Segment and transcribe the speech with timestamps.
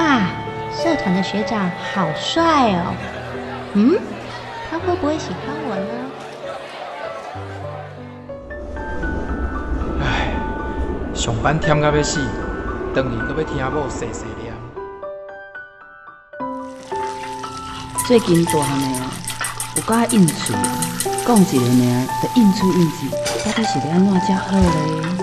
[0.00, 0.24] 哇，
[0.72, 2.94] 社团的学长好帅哦！
[3.74, 4.00] 嗯，
[4.70, 5.92] 他会不会喜欢我呢？
[10.02, 10.32] 唉，
[11.14, 12.18] 上班忝到要死，
[12.94, 14.54] 回去搁要听某碎碎念。
[18.06, 19.04] 最近大汉的哦，
[19.76, 20.54] 有加应酬，
[21.26, 22.96] 讲一个名，就应出应酬，
[23.44, 25.19] 到底是要安怎才好咧？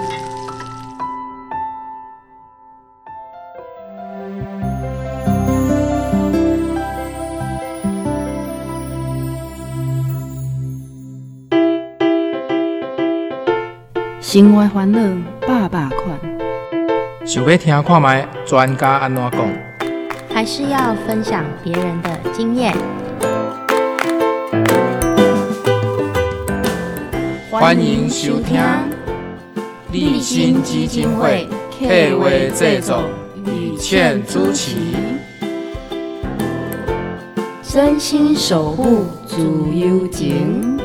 [14.37, 14.99] 生活烦恼
[15.47, 16.15] 百百款，
[17.25, 19.39] 想要听看卖专家安怎讲？
[20.31, 22.71] 还是要分享别人的经验？
[27.49, 28.61] 欢迎收听
[29.91, 33.05] 立新基金会客话制作，
[33.43, 34.75] 雨倩主持，
[37.63, 39.41] 真心守护自
[39.73, 40.76] 由情。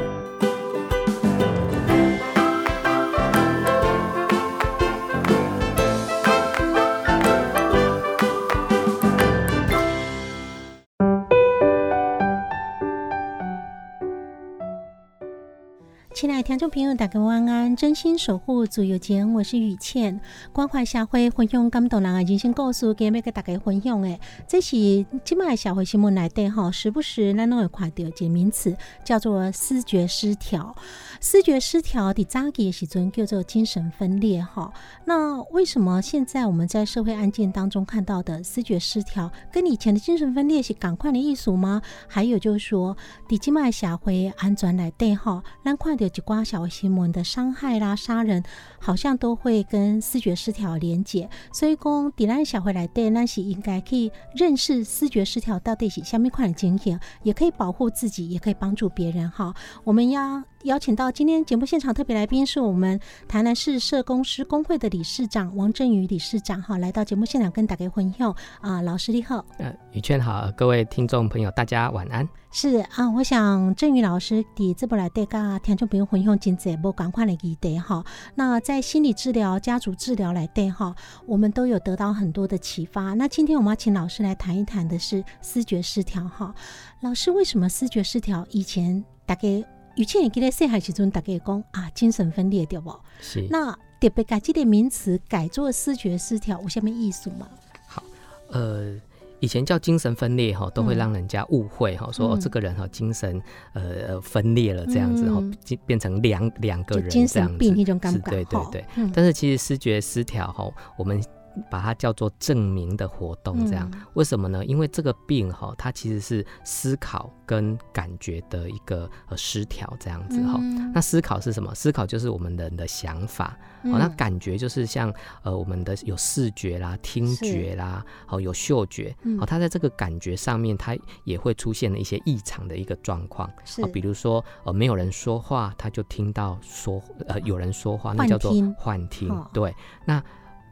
[16.72, 17.76] 朋友，大家晚安！
[17.76, 20.18] 真心守护自由间，我是雨倩。
[20.54, 24.18] 关怀社会，分享感动人的人生故事，给每个大家分享的。
[24.48, 24.74] 这是
[25.22, 30.74] 今麦社会新闻来的哈，时不时咱都会看到一个名词，叫做视觉失调。
[31.20, 34.72] 视觉失调的早期时阵叫做精神分裂哈。
[35.04, 41.82] 那为什么现在我们在社会案件当中看到的视觉失调，跟以前的精神分裂是赶快的艺术吗？
[42.08, 42.96] 还有就是说，
[43.28, 46.42] 的今麦社会安全来的哈，咱看到一寡。
[46.52, 48.42] 小新闻的伤害啦、杀人，
[48.80, 51.28] 好像都会跟视觉失调连结。
[51.52, 59.54] 所以讲，迪兰小回来对，那是应该可以认识视觉失调到底是下面款的情形，也可以保护自己，也可以帮助别人哈。
[59.84, 60.42] 我们要。
[60.64, 72.28] 邀请到今天节目现场特别来宾是我们台南市社工师工会的理事长王振宇理事长哈，来到节目现场跟大家分享啊，老师你好，呃，宇圈好，各位听众朋友大家晚安。
[72.52, 78.04] 是啊，我想振宇老师第这部来对噶听众朋友分享真济无赶快的议题哈。
[78.36, 80.94] 那在心理治疗、家族治疗来对哈，
[81.26, 83.14] 我们都有得到很多的启发。
[83.14, 86.54] 那今天我们要请老师来谈一谈的是思觉失调哈。
[87.00, 88.46] 老师为什么思觉失调？
[88.50, 89.64] 以前大概。
[89.94, 92.94] 以前记得细汉时阵，大家讲啊，精神分裂对不？
[93.20, 93.46] 是。
[93.50, 97.48] 那特别改这个名词改做视觉失调，有什么意思吗？
[97.86, 98.02] 好，
[98.50, 98.94] 呃，
[99.40, 103.40] 以前叫精神分裂哈，都会让人家误会哈，说哦这个人哈精神
[103.74, 108.20] 呃分裂了这样子哈，变变成两两个人精神病那种感觉。
[108.30, 108.84] 对对对。
[109.14, 111.22] 但是其实视觉失调哈，我们。
[111.70, 113.90] 把它叫做证明的活动，这样。
[114.14, 114.64] 为什么呢？
[114.64, 120.58] 因为这个病哈，它其实是思考跟感觉的一个呃失调，这样子哈。
[120.94, 121.74] 那思考是什么？
[121.74, 125.12] 思考就是我们人的想法，哦，那感觉就是像
[125.42, 139.74] 呃我们的有视觉啦、听觉啦，哦有嗅觉，哦，它在这个感觉上面，它也会出现了一些异常的一个状况，是，比如说呃没有人说话，他就听到说呃有人说话，那叫做幻听，对，
[140.06, 140.22] 那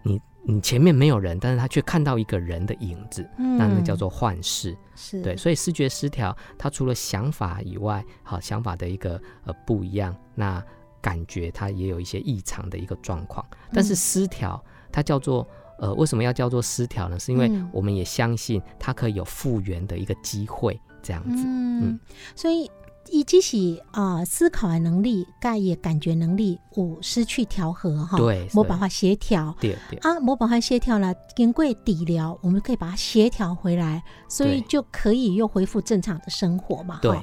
[0.02, 0.20] 你。
[0.42, 4.76] 你前面没有人，但是他却看到一个人的影子，那那叫做幻视。
[4.96, 10.62] 是对，所以视觉失调，它除了想法以外，好想法的一个呃不一样，那
[11.00, 13.44] 感觉它也有一些异常的一个状况。
[13.72, 15.46] 但是失调，它叫做
[15.78, 17.18] 呃为什么要叫做失调呢？
[17.18, 21.44] 是因为我们也相信它可以有复原的一个机会，这样子。
[21.46, 22.00] 嗯，
[22.34, 22.70] 所以。
[23.10, 29.98] 以及是啊，思考的能力、盖也感觉能力有失去调和哈，对，没办法协调，对对。
[29.98, 37.19] 啊，没办法协调了，经过底疗，我们可以把它协调回来，所以就可以又恢复正常的生活嘛，对，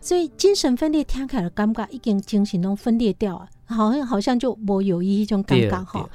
[0.00, 6.08] 所以精神分裂听起来尴尬，已经精神都分裂掉了，好像好像就我有一种尴尬哈。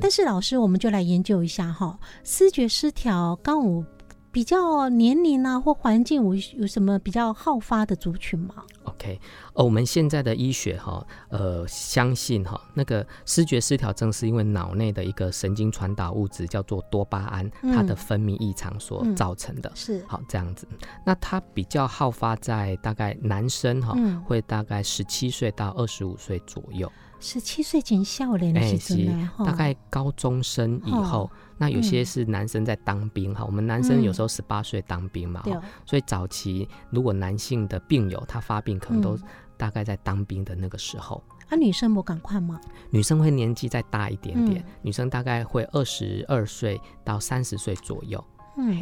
[0.00, 3.84] 但是老师，我们就来研究一下哈，视觉失调刚我。
[4.34, 9.20] 比较年龄啊或环境有有什么比较好发的族群吗？OK，
[9.52, 19.70] 呃，我们现在的医学哈，呃，相信哈，那个视觉失调症是因为脑内的一个神经传导物质叫做多巴胺，它的分泌异常所造成的。
[19.76, 20.66] 是好这样子，
[21.06, 23.96] 那它比较好发在大概男生哈，
[24.26, 26.90] 会大概十七岁到二十五岁左右。
[27.20, 29.06] 十七岁进校嘞，那是
[29.38, 31.30] 大概高中生以后。
[31.56, 35.42] 那有些是男生在当兵哈，我们男生有时候十八岁当兵嘛，
[35.86, 39.16] 所以早期如果男性的病友他发病，可能都
[39.56, 41.22] 大概在当兵的那个时候。
[41.48, 42.60] 啊，女生不赶快吗？
[42.90, 48.22] 女生会年纪再大一点点，女生大概会二十二岁到三十岁左右。
[48.56, 48.80] 嗯，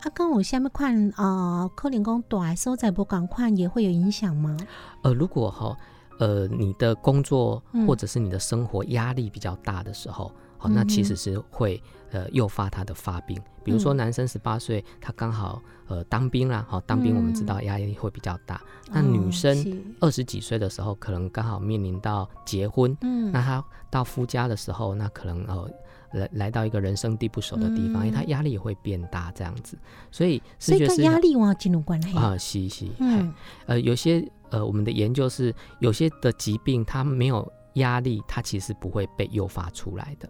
[0.00, 4.56] 啊，跟我下面看啊，可能讲大所在不赶快也会有影响吗？
[5.02, 5.76] 呃，如果哈，
[6.18, 7.86] 呃，你的工作嗯。
[7.86, 13.40] 或者是你的生活压力比较大的时候，好、那其实是会呃诱发他的发病。
[13.64, 13.96] 比如说嗯。
[13.96, 18.60] 男生十八岁，他刚好呃当兵啦，好、当兵我们知道压力会比较大。
[18.90, 23.32] 那女哦生二十几岁的时候，可能刚好面临到结婚，嗯。
[23.32, 25.70] 那她到夫家的时候，那可能呃。
[26.12, 29.76] 来来到一个人生地不熟的地方，因为他嗯压力也会变大，这样子，
[30.10, 32.16] 所以视所以跟觉失调压力有进入关系？
[32.16, 33.30] 啊，是是，嗯。
[33.66, 40.28] 呃，有些呃，我们的研究是有些的疾病，它没有压力，它其实不会被诱发出来的，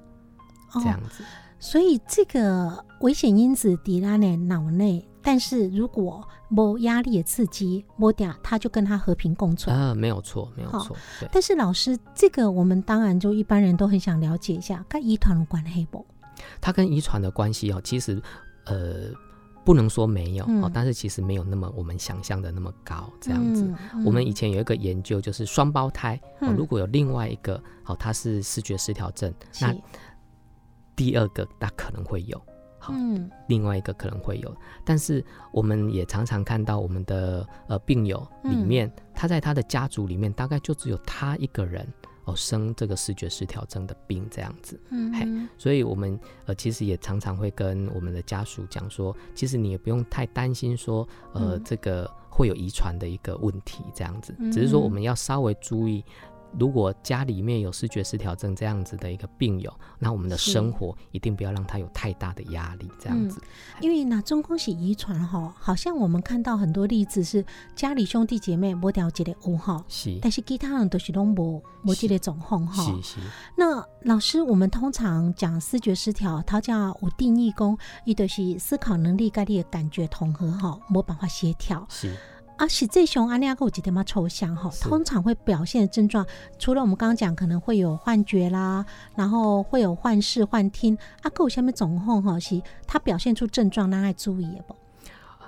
[0.74, 1.24] 这样子。
[1.60, 9.76] 所以这个危险因子抵拉呢脑内，但是如果没压力的刺激，没掉，它就跟它和平共存。
[9.76, 11.28] 呃，没有错，没有好错，对。
[11.32, 16.06] 但是老师，这个我们当然就一般人都很想了解一下，跟遗传有关黑不？
[16.60, 18.22] 它跟遗传的关系哦，其实
[18.66, 19.10] 呃
[19.68, 20.62] 不能说没有、嗯。
[20.62, 23.64] 哦，但是其实没有那么我们想象的那么高，这样子。
[23.92, 26.18] 嗯我们以前有一个研究，就是双胞胎、
[26.56, 29.30] 如果有另外一个哦，他是视觉失调症，
[29.60, 29.76] 那
[30.96, 32.40] 第二个他可能会有。
[32.78, 33.30] 好，嗯。
[33.46, 34.56] 另外一个可能会有，
[34.86, 35.22] 但是
[35.52, 38.66] 我们也常常看到我们的呃病友里嗯。
[38.66, 41.86] 面，他在他的家族里面大概就只有他一个人
[42.28, 51.62] 哦生这个视觉失调症的病这样子，嘿嗯所以我们呃其实也常常会跟我们的家属讲说，其实你也不用太担心说呃、嗯。
[51.64, 56.04] 这个会有遗传的一个问题这样子，嗯只是说我们要稍微注意。
[56.58, 63.40] 如果家里面有视觉失调症这样子的一个病友，那我们的生活一定不要让他有太大的压力，这样子。
[63.80, 72.82] 因为那中宫是遗传哈，好像我们看到很多例子是家里兄弟姐妹无调节的有哈，是但是其他人都是拢无无这个状况哈。
[72.82, 73.20] 是是，
[73.56, 81.86] 那老师，我们通常讲视觉失调，它叫有定义工，伊就是思考能力、跟你的感觉统合哈，没办法协调。
[81.88, 82.16] 是
[82.58, 86.26] 啊，实际上安利亚有几点嘛抽象哈，通常会表现的症状，
[86.58, 88.84] 除了我们刚刚讲可能会有幻觉啦，
[89.14, 94.76] 然后会有幻视、幻听，啊，还有下面总控哈是它表现出症状，那爱注意的不？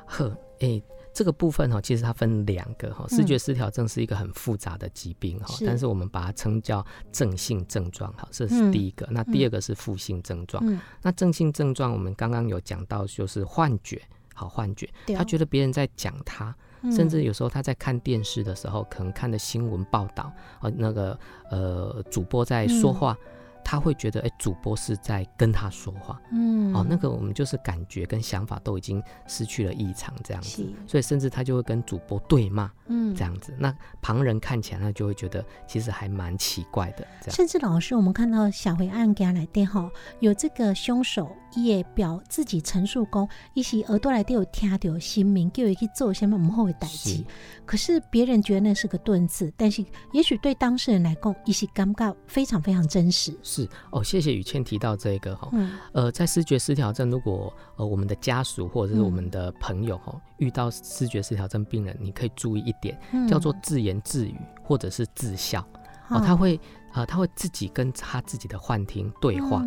[0.06, 0.80] 呵，诶、
[1.12, 9.06] 这个部分哈、其实它分两个哈、嗯视觉失调症是一个很复杂的疾病哈、是但是我们把它称叫正性症状哈，这嗯是第一个。
[9.10, 10.64] 那第二个是负性症状。
[10.64, 14.00] 嗯，那正性症状我们刚刚有讲到，就是幻觉，
[14.32, 16.54] 好幻觉，他觉得别人在讲他，嗯
[16.90, 21.18] 甚至有时候他在看电视的时候，可能看的新闻报道，呃，那个
[21.50, 23.18] 呃主播在说嗯话。
[23.64, 33.54] 他会觉得，哎、主播是在跟他说话，嗯哦，那个我们就是感觉跟想法都已经失去了异常这样子，所以甚至他就会跟主播对骂嗯这样子。
[33.58, 37.36] 那旁人看起来呢，就会觉得其实还蛮奇怪的这样。
[37.36, 39.90] 甚至老师，我们看到小回案给他来电哈，
[40.20, 47.24] 有这个凶手也表自己陈述讲，一是耳朵来都有听到新名，叫伊去做什么唔好的代志是。
[47.64, 53.36] 可是别人觉得那是个盾字，但是也许对当事人来讲，一是感觉非常非常真实。
[53.50, 55.72] 是哦，谢谢雨倩提到这个哈、嗯。
[55.92, 63.26] 呃，在视觉失调症，如果呃我们的家属或者是嗯我们的朋友哈、遇到视觉失调症病人，你可以注意一点，嗯。
[63.26, 65.60] 叫做自言自语或者是自笑。
[66.08, 66.22] 哦，哦。
[66.24, 66.60] 他会
[66.92, 69.62] 呃他会自己跟他自己的幻听对话，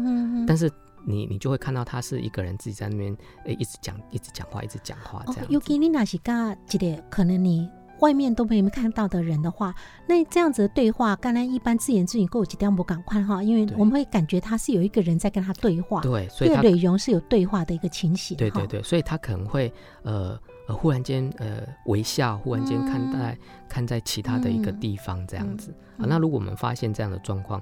[0.47, 0.71] 但是
[1.05, 7.69] 你你就会看到他是一个人自己在那边诶一直讲一直讲话一直讲话这哦样，尤其你那是跟一个可能你
[8.03, 9.73] 外面都没有看到的人的话，
[10.05, 18.35] 那这样子的对话，刚才一般自言自语够几点不赶快哈，因为我们会感觉他是有一个人在跟他对话，对，所以他这个内容是有对话的一个情形。
[18.35, 23.37] 对对，对，所以他可能会呃呃忽然间呃微笑，忽然间看在、
[23.69, 26.07] 看在其他的一个嗯地方这样子、嗯啊。
[26.09, 27.61] 那如果我们发现这样的状况，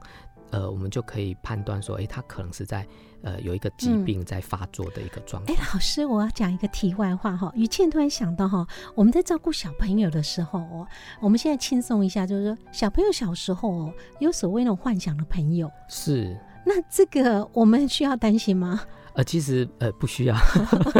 [0.51, 2.85] 呃，我们就可以判断说，诶，他可能是在
[3.23, 7.51] 呃有一个疾嗯病在发作的一个状哎况。，老师，我要讲一个题外话哈。
[7.55, 10.87] 于倩突然想到哈，我们在照顾小朋友的时候哦，
[11.21, 18.81] 我们现在轻松一下，就是说小朋友小时候哦，有所谓那种幻想的朋友，是，那这个我们需要担心吗？
[19.13, 20.35] 呃，其实呃不需要。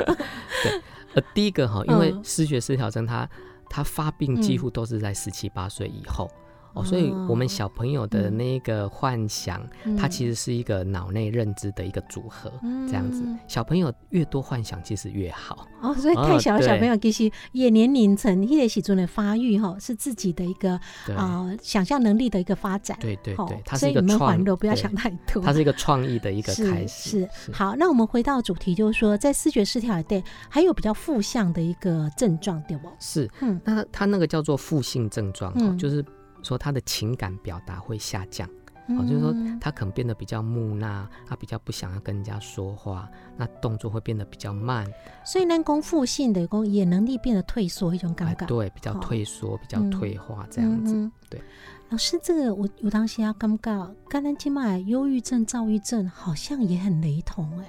[0.64, 0.82] 对，
[1.16, 3.30] 呃，第一个哈，因为嗯视觉失调症它
[3.70, 6.30] 它发病几乎都是在十七八岁以后。
[6.74, 9.62] 哦，所以我们小朋友的嗯那个幻想，
[9.98, 12.52] 它其实是一个脑内认知的一个组合，
[12.88, 13.38] 这样子嗯。
[13.48, 15.68] 小朋友越多幻想，其实越好。
[15.82, 22.96] 哦，所以太小的小朋友其实也年龄层迄个时阵的发育哈，是自己的一个对，啊、想象能力的一个发展。
[22.98, 25.42] 吼对对对，它所以是一个创你们环乐不要对想太多。
[25.42, 27.28] 它是一个创意的一 个开始。
[27.28, 32.88] 是是好，那我们回到主题，就是说在视觉失调里对还有比较负向的一个症状，对不？
[33.00, 36.06] 是，嗯那它那个叫做负性症状，哦嗯就是
[36.44, 38.50] 说他的情感表达会下降。
[38.88, 44.86] 哦，就是说他可能变得比较木讷，他比较不想要跟人家说话，那动作会变得比较慢。
[45.24, 48.46] 所以呢，功负性的功也能力变得退缩一种感觉。
[48.48, 51.10] 对，比较退缩，比较退化这样子。
[51.30, 51.42] 对，
[51.90, 57.66] 老师，这个我有当时要尴尬，刚刚听麦忧郁症、躁郁症好像也很雷同哎。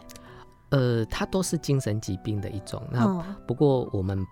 [0.71, 2.83] 呃，它都是精神疾病的一种。
[2.91, 4.27] 那不过我们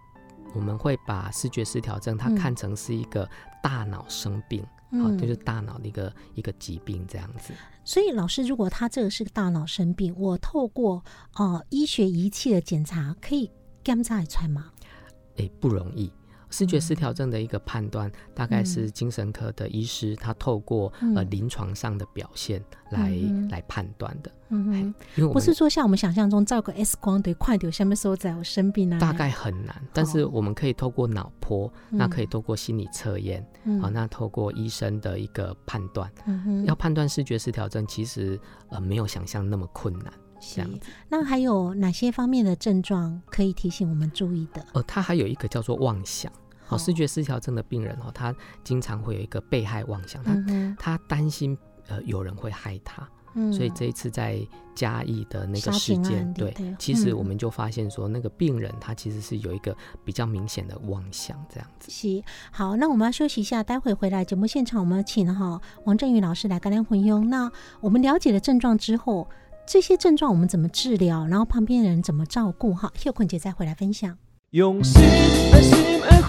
[0.54, 3.28] 我们会把视觉失调症它看成是一个
[3.62, 4.64] 大脑生病。
[4.92, 7.54] 好，就是大脑的一个一个疾病这样子。
[7.84, 11.04] 所以老师，如果他这个是个大脑生病，我透过
[11.36, 13.48] 呃医学仪器的检查，可以
[13.84, 14.72] 检查出来吗？
[15.36, 16.12] 哎，不容易。
[16.50, 23.12] 视觉失调症的一个判断，大概是精神科的医师他透过呃临床上的表现来
[23.50, 24.30] 来判断的。
[24.52, 29.80] 嗯哼，不是说像我们想象中照个 X 光得快点，下面说在我生病啊，大概很难。
[29.92, 33.46] 但是我们可以透过脑波，那可以透过心理测验，
[33.80, 36.10] 好，那透过医生的一个判断，
[36.66, 38.38] 要判断视觉失调症，其实
[38.70, 40.12] 呃没有想象那么困难。
[40.42, 44.64] 这样子，那还有哪些方面的症状可以提醒我们注意的？
[44.72, 46.32] 呃，他还有一个叫做妄想。
[46.70, 48.34] 哦，视觉失调症的病人哦，他
[48.64, 50.36] 经常会有一个被害妄想，他
[50.78, 51.56] 他担心
[51.88, 53.08] 呃有人会害他，
[53.52, 54.40] 所以这一次在
[54.74, 61.90] 嘉义的那个事件，对，其实我们就发现说那个病人他其实是有一个比较明显的妄想这样子。
[61.90, 67.28] 是，好，那我们要休息一下，待会回来节目现场，我们请哈王振宇老师来跟咱混用。
[67.28, 67.50] 那
[67.80, 69.28] 我们了解了症状之后，
[69.66, 71.26] 这些症状我们怎么治疗？
[71.26, 72.72] 然后旁边的人怎么照顾？
[72.74, 74.16] 哈，秀坤姐再回来分享。
[74.50, 75.00] 用心
[75.52, 76.22] 爱心的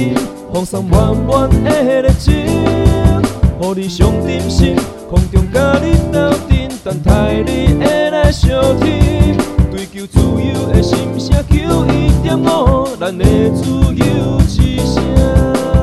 [0.00, 0.14] 好声音，
[0.52, 4.74] 放送满满的热情，予你上点心，
[5.10, 9.36] 空中甲你斗阵，等待你的来相听。
[9.70, 13.64] 追求自由的心声，求一点五，咱的自
[13.94, 15.79] 由之声。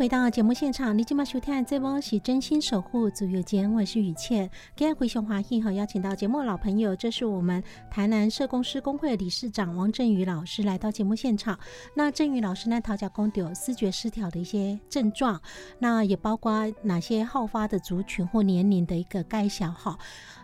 [0.00, 4.50] 回到节目现场，你今麦收听的这波是真心守护组有间，我是雨倩。
[4.74, 11.58] 今天回熊华裔哈邀请到节目老朋友，这是我们台南社工师工会理事长王振宇老师来到节目现场。
[11.94, 15.38] 那振宇老师呢，讨教公有视觉失调的一些症状，
[15.80, 19.98] 那也包括哪些好发的族群或年龄的一个概小哈。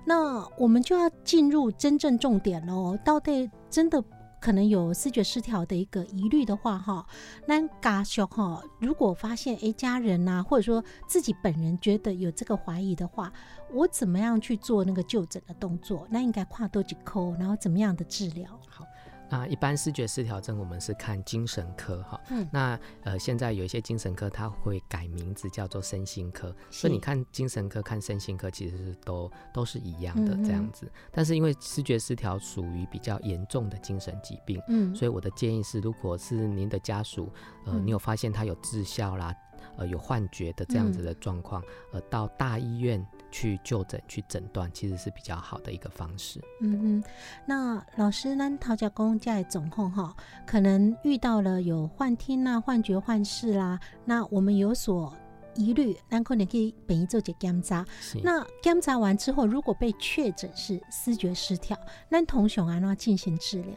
[0.05, 4.05] 那我们就要进入真正重点喽，到底真的？
[4.47, 7.05] 可能有视觉失调的一个疑虑的话，哈，
[7.49, 13.33] 那家属哈，如果发现诶家人呐，或者说自己本人觉得有这个怀疑的话，
[13.73, 16.07] 我怎么样去做那个就诊的动作？
[16.09, 18.49] 那应该跨多几扣，然后怎么样的治疗？
[18.69, 18.87] 好。
[19.29, 22.21] 那一般视觉失调症，我们是看精神科哈。
[22.31, 22.47] 嗯。
[22.53, 26.55] 那呃，现在有一些精神科，它会改名字叫做身心科。
[26.71, 30.91] 所以你看精神科、看身心科，其实是都都是一样的这样子。
[31.11, 37.33] 但是因为视觉失调属于比较严重的精神疾病，嗯，所以我的建议是，如果是您的家属，
[37.65, 39.35] 呃，你有发现他有自效啦，
[39.77, 43.05] 呃，有幻觉的这样子的状况，呃，到大医院。
[43.31, 46.41] 去就诊、去诊断，其实是比较好的一个方式。
[46.61, 47.05] 嗯嗯，
[47.45, 48.51] 那老师呢？
[48.61, 50.15] 陶家公在总控哈，
[50.47, 55.15] 可能遇到了有幻听啊、幻觉、幻视啦，那我们有所
[55.55, 57.85] 疑虑，那可能可以本一做些检查。
[58.23, 61.79] 那检查完之后，如果被确诊是视觉失调，
[62.09, 63.75] 那同熊安，那进行治疗。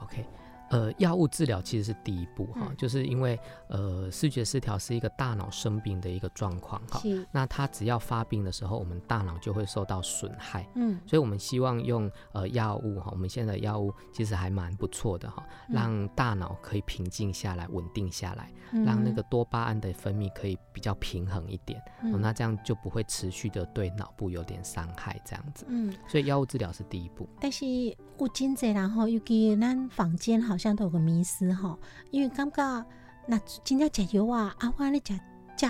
[0.00, 0.24] OK。
[0.72, 3.38] 呃，药物治疗其实是第一步哈，就是因为
[3.68, 6.98] 呃，视觉失调是一个大脑生病的一个状况哈。
[7.30, 10.66] 那它只要发病的时候，我们大脑就会受到损害。
[10.74, 10.98] 嗯。
[11.06, 21.82] 所以我们希望用呃药物哈，我们现在的药物其实还蛮不错的哈，让大脑可以平静下来、稳定下来，让那个多巴胺的分泌可以比较平衡一点。
[22.02, 22.18] 嗯。
[22.18, 25.66] 那这样就不会持续的对脑部有点伤害这样子。
[25.68, 25.94] 嗯。
[26.08, 27.28] 所以药物治疗是第一步。
[27.38, 30.56] 但是有真济然后尤其咱房间好。
[30.62, 31.76] 像都有个迷思哈，
[32.12, 32.86] 因为感觉
[33.26, 35.12] 那今天吃药啊，阿花你吃
[35.56, 35.66] 吃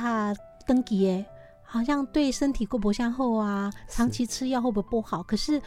[0.67, 1.25] 登记诶，
[1.63, 5.23] 好像对身体过不向后啊，长期吃药会不会不好？
[5.23, 5.61] 可是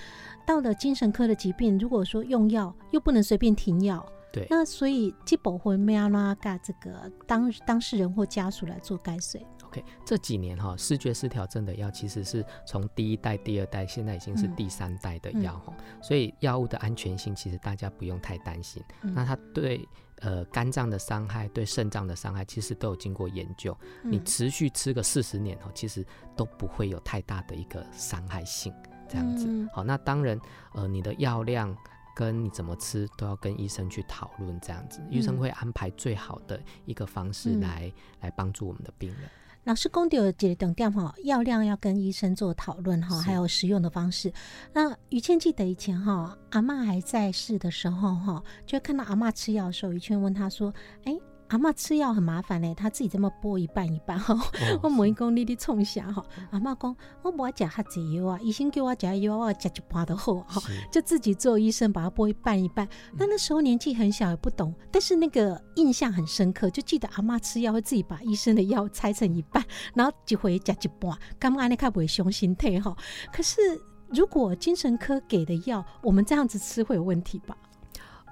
[0.46, 9.46] 到了精神科的疾病，如果说用药又不能随便停药，对，那所以基本会没有那个这个当当事人或家属来做改水。
[9.76, 18.82] OK，这几年哈，视觉失调症的药其实是从第一代、第二代，现在已经是第三代的药哈，所以药物的安全性其实大家不用太担心。
[19.02, 19.88] 那它对
[20.20, 23.78] 呃肝脏的伤害、对肾脏的伤害，其实都有经过研究。
[24.04, 26.06] 你持续吃个四十年哦，其实
[26.36, 28.74] 都不会有太大的一个伤害性
[29.10, 29.48] 这样子。
[29.74, 30.40] 好，那当然
[30.74, 31.76] 呃，你的药量
[32.16, 37.92] 跟你怎么吃都要跟医生去讨论这样子，医生会安排最好的一个方式来
[38.22, 39.30] 来帮助我们的病人。
[39.66, 44.32] 老师公有几个重点哈，药量要跟医生做讨论哈，是还有使用的方式。
[44.72, 50.72] 那于倩记得以前哈，阿妈还在世的时候哈，就看到阿妈吃药的时候，于倩问她说
[51.06, 51.18] ：“哎、
[51.50, 54.34] 阿嬷吃药很麻烦嘞，她自己这么剥一半一半哈。
[54.34, 56.26] 哦 我问伊讲你咧创啥哈？
[56.52, 60.60] 阿嬷讲我无爱食哈济药啊，医生叫我食药，我食一半就好哈。
[60.62, 62.88] 是就自己做医生，把它剥一半一半。
[63.18, 72.96] 那那时候年纪很小，也不懂，但是那个印象很深刻，就记得阿妈吃药会自己把医生的药拆成一半， 然后一回食一半，刚刚那看不会凶心态哈。
[73.32, 73.62] 可是
[74.10, 77.56] 如果精神科给的药，我们这样子吃会有问题吧？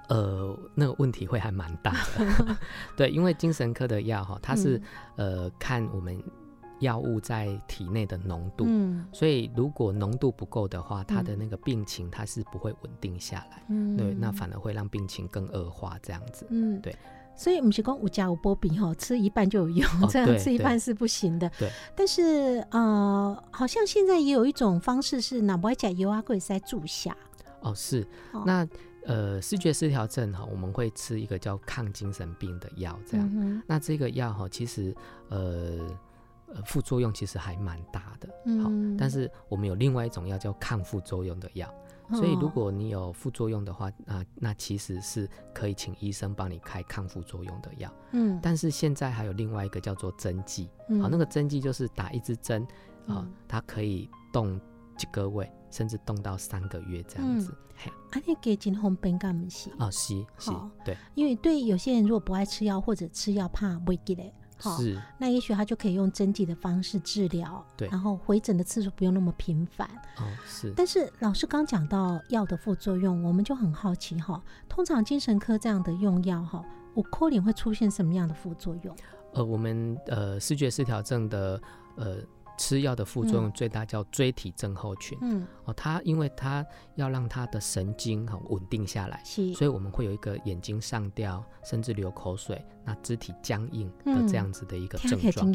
[0.08, 2.56] 呃，那个问题会还蛮大的，
[2.96, 4.80] 对，因为精神科的药哈，它是、
[5.16, 6.22] 呃看我们
[6.80, 16.46] 药物在体内的浓度，嗯所以如果浓度不够的话，它的那个病情它是不会稳定下来，嗯对，那反而会让病情更恶化这样子。
[16.50, 16.94] 嗯对。
[17.36, 21.50] 所以我们是讲五加五波比哈，吃一半就有用，哦这样吃一半是不行的。
[21.58, 21.68] 对。
[21.96, 27.16] 但是呃，好像现在也有一种方式是哪不爱加油啊，可以塞注下。
[27.60, 28.64] 哦，是，哦那
[29.06, 33.30] 呃视觉失调症哈，我们会吃一个叫抗精神病的药，这样。
[33.32, 34.94] 嗯那这个药哈，其实
[35.28, 35.78] 呃
[36.46, 38.28] 呃副作用其实还蛮大的，
[38.62, 38.96] 好、嗯。
[38.96, 41.72] 但是我们有另外一种药叫抗副作用的药，
[42.12, 47.92] 所以如哦果你有副作用的话，啊、那其实是可以请医生帮你开抗副作用的药。
[48.12, 48.38] 嗯。
[48.42, 51.00] 但是现在还有另外一个叫做针剂，嗯。
[51.00, 52.62] 好、那个针剂就是打一支针，
[53.06, 54.60] 啊、嗯它可以动
[54.96, 57.54] 几个月，甚至动到三个月这样子。
[57.76, 59.70] 嘿，啊，你给真方便干不是？
[59.78, 60.50] 哦，是是，
[60.84, 69.88] 对，因为对有些人如果不爱吃药或者吃药怕胃记嘞，好，是，那也许他就可以用针剂的方式治疗，对然后回诊的次数不用那么频繁。
[70.18, 70.72] 哦，是。
[70.76, 78.96] 但是老师刚讲到药的副作用，我们就很好奇哈，通常精神科这样的用药哈，我扣脸会出现什么样的副作用？
[79.32, 81.60] 呃，我们呃视觉失调症的
[81.96, 82.18] 呃
[82.56, 83.52] 吃药的副作用嗯。
[83.52, 86.64] 最大叫椎体症候群、嗯，哦，它因为它
[86.96, 89.22] 要让它的神经很稳定下来，
[89.54, 94.28] 所以我们会有一个眼睛上吊，甚至流口水，那肢体僵硬的嗯。
[94.28, 95.52] 这样子的一个症状。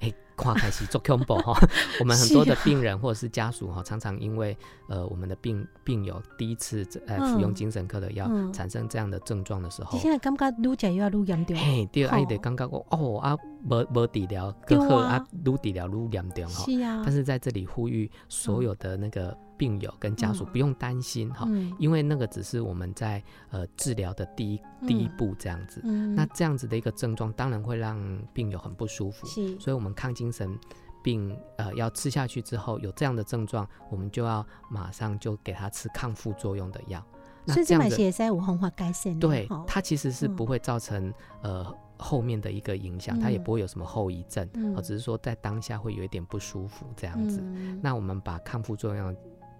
[0.00, 1.52] 哎，看开始做恐怖 哈，
[2.00, 4.56] 我们很多的病人或者是家属哈，常常因为
[4.88, 8.52] 呃我们的病病友第一次呃服用嗯精神科的药，嗯。
[8.52, 11.56] 产生这样的症状的时候，现在感觉愈食药愈严重。
[11.56, 12.28] 嘿，对，啊，伊吼。
[12.28, 16.64] 得感觉讲哦啊，无无治疗对更好啊啊，愈治疗愈严重哈。
[16.64, 20.52] 是啊，但是在这里呼吁所有的那个病友跟家属嗯。
[20.52, 21.74] 不用担心哈，嗯。
[21.78, 25.80] 因为那个只是我们在呃治疗的第一第一嗯步这样子。
[25.84, 26.14] 嗯。
[26.14, 27.98] 那这样子的一个症状，当然会让
[28.32, 29.58] 病友很不舒服，是。
[29.58, 30.56] 所以我们抗精神
[31.02, 37.04] 病呃要吃下去之后，有这样的症状，我们就要马上就给他吃抗副作用的药。
[37.44, 39.18] 那这样的些在有红化改善。
[39.18, 40.36] 对吼，它其实是嗯。
[40.36, 47.40] 不会造成、呃后面的一个影响，它也嗯不会有什么后遗症，嗯哦，只是说在当下会有一点不舒服这样子。
[47.42, 49.16] 嗯那我们把抗副作用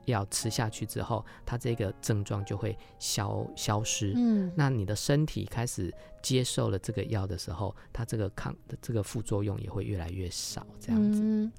[0.07, 4.15] 药吃下去之后，它这个症状就会消消失。
[4.17, 11.21] 嗯那你的身体开始接受了这个药的时候，它这个抗的这个副作用也会越来越少，这样子。
[11.23, 11.53] 嗯，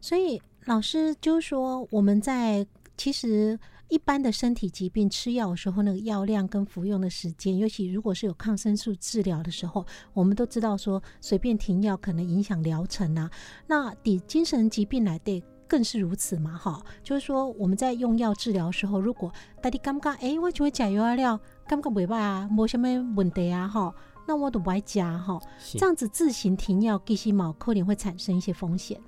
[0.00, 2.64] 所以老师就是说，我们在
[2.96, 13.30] 其实一般的身体疾病吃药的时候，那个药量跟服用的时间，尤其如果是有抗生素治疗的时候，我们都知道说随便停药可能影响疗程啊。
[13.66, 15.42] 那抵精神疾病来对。
[15.68, 23.92] 更是如此嘛，哈，就是说我们在用药治疗的时候，如果大家感觉，诶，我就会加药啊了，感觉袂歹啊，无什么问题啊，哈，
[24.28, 25.40] 那我都不爱加哈。
[25.72, 29.00] 这样子自行停药，其实毛可能会产生一些风险。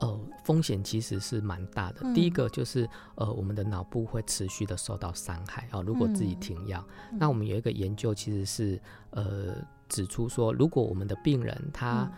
[0.00, 2.00] 呃，风险其实是蛮大的。
[2.02, 5.82] 嗯第一个就是呃，我们的脑部会持续的受到伤害哦。
[5.82, 8.80] 如果自己嗯停药，那我们有一个研究其实是
[9.10, 9.56] 呃
[9.88, 12.12] 指出说，如果我们的病人他嗯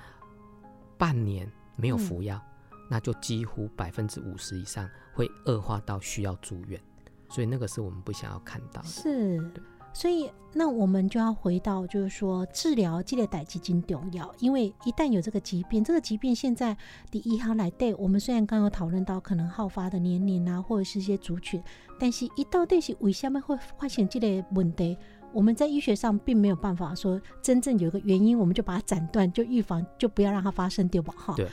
[0.98, 2.40] 半年没有服药，
[2.88, 6.80] 那就几乎百分之五十以上会恶化到需要住院。
[7.28, 8.88] 所以那个是我们不想要看到的。
[8.88, 9.62] 是对，
[9.92, 16.76] 所以那我们就要回到，就是说治疗这个代基金重要，因为一旦有这个疾病，这个疾病现在
[17.10, 21.62] 第一号来对我们虽然刚刚有讨论到可能好发的年龄啊，或者是一些族群，
[21.98, 24.96] 但是一到底是为什么会发现这个问题？
[25.32, 31.14] 我们在医学上并没有办法说真正有一个原因，我们就把它斩断，就预防，就不要让它发生，对吧？
[31.16, 31.34] 哈。
[31.36, 31.46] 对。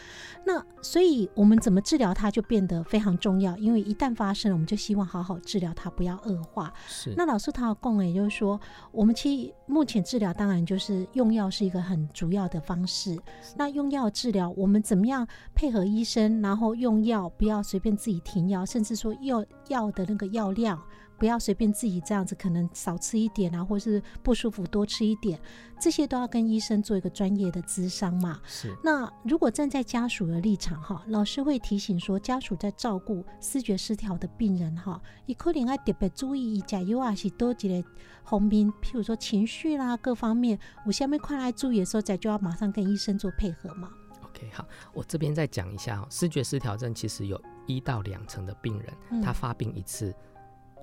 [0.46, 6.74] 那所以我们怎么治疗它就变得非常重要，因为一旦发生了，我们就希望好好治疗它，不要恶化。
[6.88, 8.60] 是，那老师他的供也就是说，
[8.92, 13.18] 我们其实目前治疗当然就是用药是一个很主要的方式。
[13.56, 20.82] 那用药治疗，我们怎么样配合医生，然后用药不要随便自己停药，甚至说药药的那个药量
[21.18, 25.40] 不要随便自己这样子，可能少吃一点啊，或是不舒服多吃一点，
[25.80, 28.40] 这些都要跟医生做一个专业的咨商嘛。
[28.46, 28.76] 是。
[28.84, 37.88] 那如果站在家属的立场哈，老师会提醒说，家属在照顾视觉失调的病人哈，你可能要特别注意一下，有啊是多几个
[38.24, 43.90] 方面，譬如说情绪啦各方面，我下面快来注意的时候，在就要马上跟医生做配合嘛。
[44.24, 50.14] OK，好，我这边再讲一下哈，视觉失调症其实有一到两成的病人，他发病一次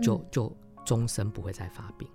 [0.00, 0.54] 就就
[0.84, 2.08] 终身不会再发病，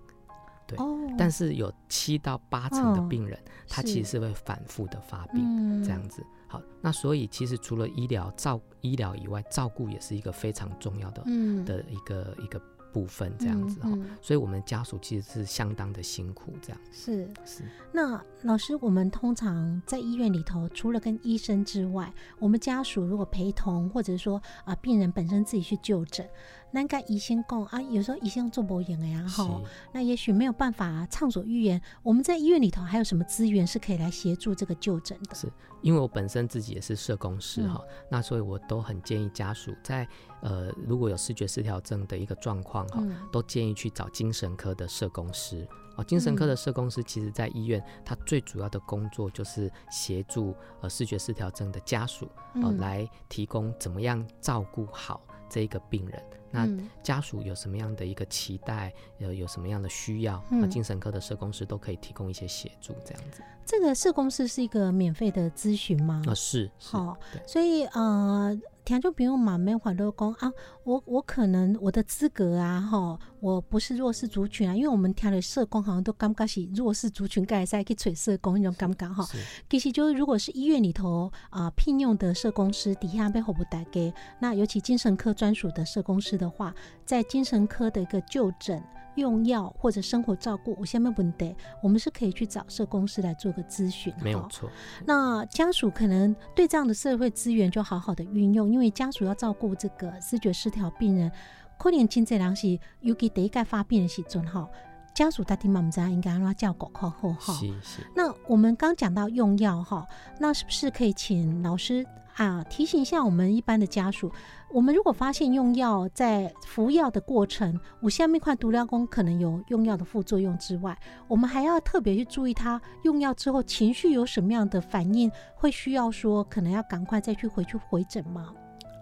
[0.67, 0.77] 对。
[1.17, 3.37] 但是有七到八成的病人，
[3.67, 6.25] 他其实是会反复的发病，这样子。
[6.47, 12.61] 好，那所以其实除了医疗照医疗以外，照顾也是一个非常重要的嗯的一个一个。
[12.91, 13.89] 部分这样子哈，
[14.19, 17.63] 所以我们家属其实是相当的辛苦，这样是是。
[17.91, 26.27] 那老师，我们通常在医院里头，除了跟医生之外，我们家属如果陪同，或者说啊，病人本身自己去就诊。
[26.71, 31.81] 那该医生讲啊，有时候医生做不赢的呀，哈，那也许没有办法畅所欲言。
[32.03, 35.35] 我们在医院里头还有什么资源是可以来协助这个就诊的？
[35.35, 35.51] 是。
[35.81, 40.05] 因为我本身自己也是社工师哈，那所以我都很建议家属在
[40.41, 43.01] 呃如果有视觉失调症的一个状况哈，
[43.31, 45.65] 都建议去找精神科的社工师。
[45.95, 46.03] 哦。
[46.03, 56.23] 精神科的社工师其实在医院，他最主要的工作就是协助呃视觉失调症的家属哦，来提供怎么样照顾好这一个病人。
[56.51, 56.67] 那
[57.03, 58.91] 家属有什么样的一个期待？
[59.17, 60.43] 有有什么样的需要？
[60.49, 63.41] 那精神科的社工师都可以提供一些协助，这样子。
[63.65, 66.23] 这个社工师是一个免费的咨询吗？
[66.27, 66.69] 啊，是。
[66.77, 68.59] 好，所以呃。
[68.89, 70.51] 听就不用嘛，没话都讲啊，
[70.83, 79.23] 我我可能我的资格啊，哈，我不是弱势族群啊，因为我们听的社工好像都感觉是弱势族群，该在去找社工那种感觉哈。
[79.69, 86.73] 其实就是如果是医院里头啊聘用的社工师底下被何不带给，那尤其精神科专属的社工师的话，
[87.05, 88.83] 在精神科的一个就诊。
[89.19, 94.69] 用药或者生活照顾，我下面问的，我们是可以去找社公司来做个咨询，没有错。
[95.05, 101.31] 那家属可能对这样的社会资源就好好的运用，因为家属要照顾这个视觉失调病人，
[101.77, 104.67] 可能经济良是尤其第一个发病的时阵哈，
[105.13, 107.53] 家属他听妈妈讲应该让他叫狗靠后哈。
[107.53, 108.01] 是是。
[108.15, 110.07] 那我们刚讲到用药哈，
[110.39, 112.05] 那是不是可以请老师？
[112.39, 114.31] 啊，提醒一下我们一般的家属，
[114.71, 120.97] 我们如果发现用药在服药的过程，五下面块毒疗功可能有用药的副作用之外，
[121.27, 128.53] 我们还要特别去注意他用药之后情绪有什么样的反应，会需要说可能要赶快再去回去回诊吗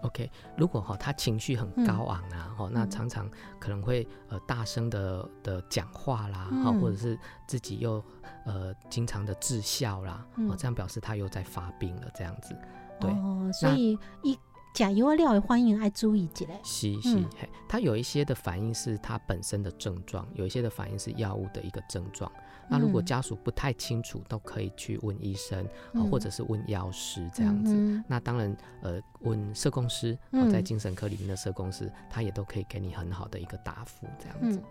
[0.02, 8.02] ？OK，如果哈他情绪很高昂啊，哈，那常常可能会呃大声的的讲话啦，哈，或者是自己又
[8.44, 12.56] 呃经常的自笑啦，哦，这样表示他又在发病了，这样子。
[13.06, 14.38] 哦，所以一
[14.74, 16.60] 甲油料也欢迎爱注意起来。
[16.62, 22.30] 是是，嘿，它有一些的反应是它本身的症状，有一些的反应是药物的一个症状。
[22.70, 25.66] 那如果家属不太清楚，都可以去问医生，
[26.10, 27.74] 或者是问药师这样子。
[28.06, 30.16] 那当然，呃，问社工师，
[30.52, 34.62] 在精神科里面的社工师，他也都可以给你很好的一个答复这样子。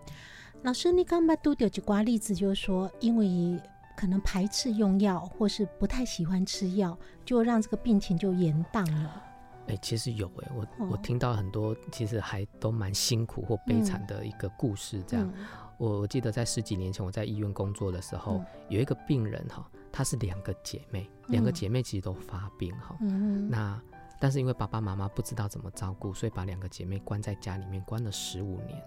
[0.61, 3.59] 老师，你刚才都有一挂例子，就是说，因为。
[3.97, 9.23] 可能排斥用药，或是不太喜欢吃药，就让这个病情就延宕了。
[9.67, 15.03] 哎，其实有哎，我我听到很多，其实还都蛮辛苦或悲惨的一个故事。
[15.07, 15.33] 这样，
[15.79, 22.95] 我我记得在十几年前我在医院工作的时候，有一个病人哈，她是两个姐妹，两个姐妹其实都发病哈。
[23.01, 23.81] 嗯那
[24.19, 28.79] 但是因为爸爸妈妈不知道怎么照顾，所以把两个姐妹关在家里面，关了十五年。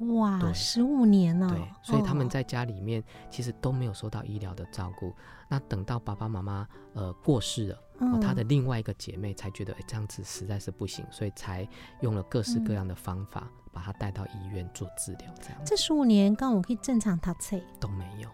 [0.00, 5.12] 哇，十五年了，对，所以他们在家里面其实都没有受到医疗的照顾。
[5.48, 7.78] 那等到爸爸妈妈呃过世了，
[8.20, 11.66] 他的另外一个姐妹才觉得，哎，这样子实在是不行，所以才
[12.00, 15.34] 用了各式各样的方法把他带到医院做治疗。
[15.40, 18.28] 这样，这十五年刚我可以正常他测都没有，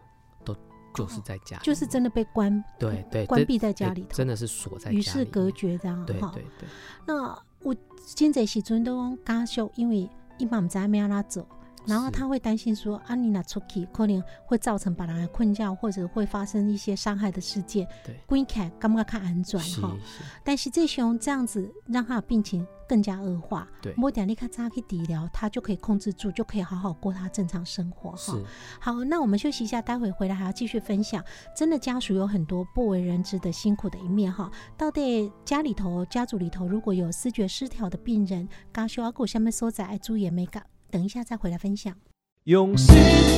[0.44, 0.56] 都
[0.92, 6.04] 就是在家，就是真的被关，对对，关闭在家里头，真的是锁在与世隔绝这样。
[6.04, 6.68] 对对对。
[7.06, 7.74] 那我
[8.04, 10.10] 今在时阵都讲家属，因为。
[10.38, 11.46] 一般唔知咩拉走，
[11.86, 17.86] 然后他会担心说，啊，你拿出去可能会造成把人困觉，或者会发生一些伤害的事件。
[18.04, 19.96] 对，归看刚刚看安转哈，
[20.42, 23.68] 但是这熊这样子让他的病情更加恶化。
[23.82, 28.38] 对，摸点你看扎去治疗，他就可以控制住，就可以好好过他正常生活哈。
[28.80, 31.22] 好，那我们休息一下，待会回来还要继续分享。
[31.54, 34.50] 真的家属有很多不为人知的辛苦的一面哈。
[34.76, 40.60] 到底家里头、家族里头如果有视觉失调的病人，刚需要过下面所在爱注意没搞？
[40.94, 41.92] 等一下再回来分享。
[42.44, 42.94] 用心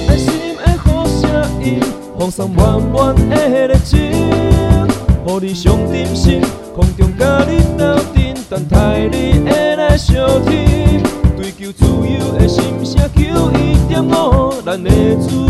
[0.08, 1.80] 爱心的好声音，
[2.18, 6.42] 放松满满的热情，予你上点心，
[6.74, 11.02] 空中甲你斗阵，等待你的来相听。
[11.34, 15.45] 追求自由的心声，求一点五，咱的自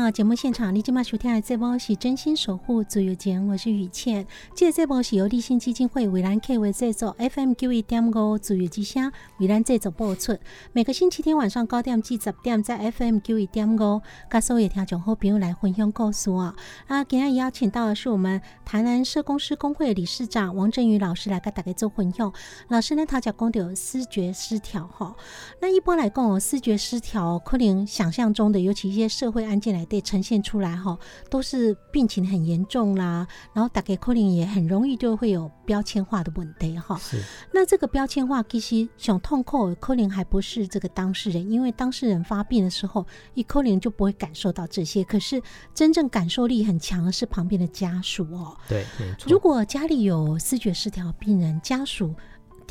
[0.00, 4.26] 到节目现场，你今晚收听的这波是真心守护自由节，我是雨倩。
[4.54, 10.38] 这这波是由立信基金会为兰 K 为制作，FM 九一点五自由之声为兰制作播出。
[10.72, 14.00] 每个星期天晚上九点至十点，在 FM 九一点五，
[14.30, 16.54] 跟所有听众好朋友来分享故事哦。
[16.86, 22.32] 啊，今天邀请到的是我们台南社工师工会理事长王振宇老师来跟大家做分享。
[22.68, 25.14] 老师呢，他讲讲到视觉失调哈。
[25.60, 29.42] 那一般来讲哦，视觉失调可能想象中的，尤其一些社会。
[29.42, 30.98] 案件来对呈现出来哈，
[31.30, 36.96] 都是病情很严重啦，然后打给可能也很容易就会有标签化的问题哈。
[36.98, 37.22] 是。
[37.52, 45.04] 那这个标签化其实想痛苦，可能还不是这个当事人，因为当事人发病的时候，一可能就不会感受到这些。
[45.04, 45.40] 可是
[45.74, 48.56] 真正感受力很强的是旁边的家属哦。
[48.68, 48.84] 对。
[49.26, 52.14] 如果家里有视觉失调病人家属。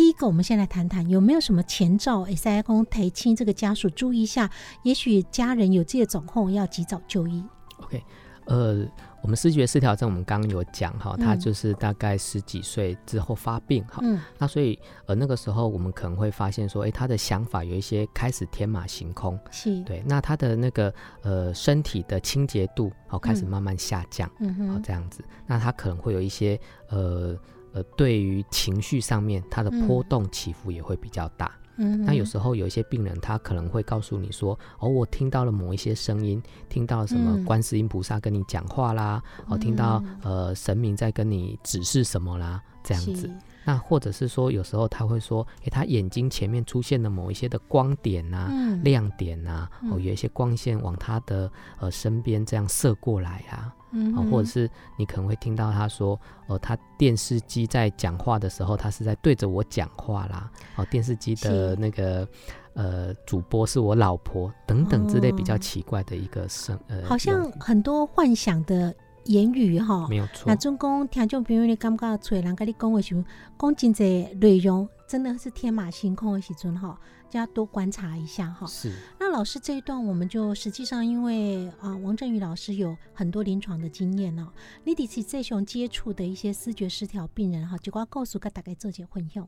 [0.01, 4.49] 第一个，我们先来谈谈有没有什么前兆，S I 公提亲这个家属注意一下，
[4.81, 7.43] 也许家人有这些状况，要及早就医。
[7.83, 8.03] OK，
[8.45, 8.83] 呃，
[9.21, 14.01] 我们视觉失调症，我们刚刚有讲哈，他就是大概十几岁之后发病哈，
[14.39, 19.83] 那所以呃那个时候我们可能会发现说，哎，他的想法有一些开始天马行空，是。
[19.83, 26.59] 对，那他的那个呃身体的清洁度好开始慢慢下降，嗯哼，好这样子，那他可能会有一些
[26.89, 27.37] 呃。
[27.73, 31.51] 呃，对于情绪上面，它的波动起伏也会比较大。
[31.77, 43.31] 嗯，那有时候有一些病人，他可能会告诉你说：“哦，我听到了某一些声音，听到什么观世音菩萨跟你讲话啦，哦，听到呃神明在跟你指示什么啦，这样子。
[43.63, 48.51] 那或者是说，有时候他会说：，诶，他眼睛前面出现了某一些的光点呐，
[48.83, 60.49] 亮点呐，哦，有一些光线往他的呃身边这样射过来啊。”嗯，或者是你可能会听到他说，哦，他电视机在讲话的时候，他是在对着我讲话啦。
[60.75, 62.27] 哦，电视机的那个
[62.73, 68.93] 呃主播是我老婆等等之类比较奇怪的一个声，呃，好像很多幻想的
[69.25, 70.43] 言语哈，没有错。
[70.47, 73.23] 那总共听众朋友你感觉出来，人跟你讲的时候，
[73.57, 76.99] 讲真济内容真的是天马行空的时阵哈。
[77.31, 78.67] 要多观察一下哈。
[78.67, 78.93] 是。
[79.17, 84.49] 那老师这一段，我们就实际上因为啊，王振宇老师有很多临床的经验哦。
[84.83, 89.47] 你第次这种接触的一些视觉失调病人哈，就我告诉个大概做些混用。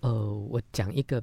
[0.00, 1.22] 呃，我讲一个。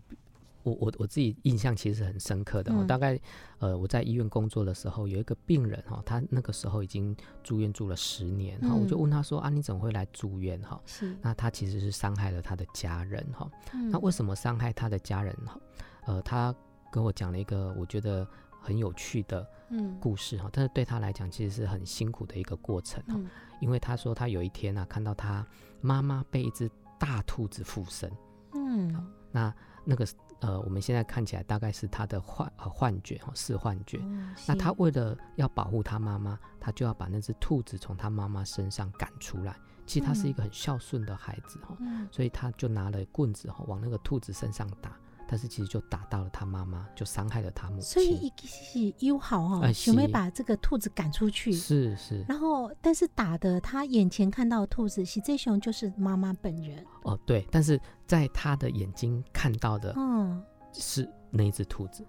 [0.63, 3.19] 我我我自己印象其实很深刻的，大概
[3.59, 10.81] 呃我在医院工作的时候，有一个病人哈，他那个时候已经住院住了十年，哈，我就问他说啊，你怎么会来住院哈？
[10.85, 13.49] 是，那他其实是伤害了他的家人哈，
[13.91, 15.59] 那为什么伤害他的家人哈？
[16.05, 16.55] 呃，他
[16.91, 18.27] 跟我讲了一个我觉得
[18.61, 19.45] 很有趣的
[19.99, 23.19] 故事哈，但是对他来讲其实是很辛苦的一个过程哈，
[23.59, 25.45] 因为他说他有一天呢看到他
[25.81, 28.11] 妈妈被一只大兔子附身，
[28.53, 30.07] 嗯，那那个。
[30.43, 33.97] 呃，我们现在看起来大概是他的幻呃幻觉哈，是幻觉。
[34.45, 39.55] 那他为了要保护他妈妈，他就要把那只兔子从他妈妈身上赶出来。
[39.85, 41.77] 其实他是一个很孝顺的孩子哈，
[42.11, 44.91] 所以他就拿了棍子哈，往那个兔子身上打。
[45.27, 47.83] 但是其实就打到了他妈妈，就伤害了他母亲。
[47.83, 51.51] 所以是友好哈，准备把这个兔子赶出去。
[51.51, 52.23] 是是。
[52.27, 56.85] 然后，但是打的他眼前看到兔子，喜这熊就是妈妈本人。
[57.03, 57.47] 哦，对。
[57.51, 60.41] 但是在他的眼睛看到的，嗯，
[60.73, 62.05] 是那只兔子。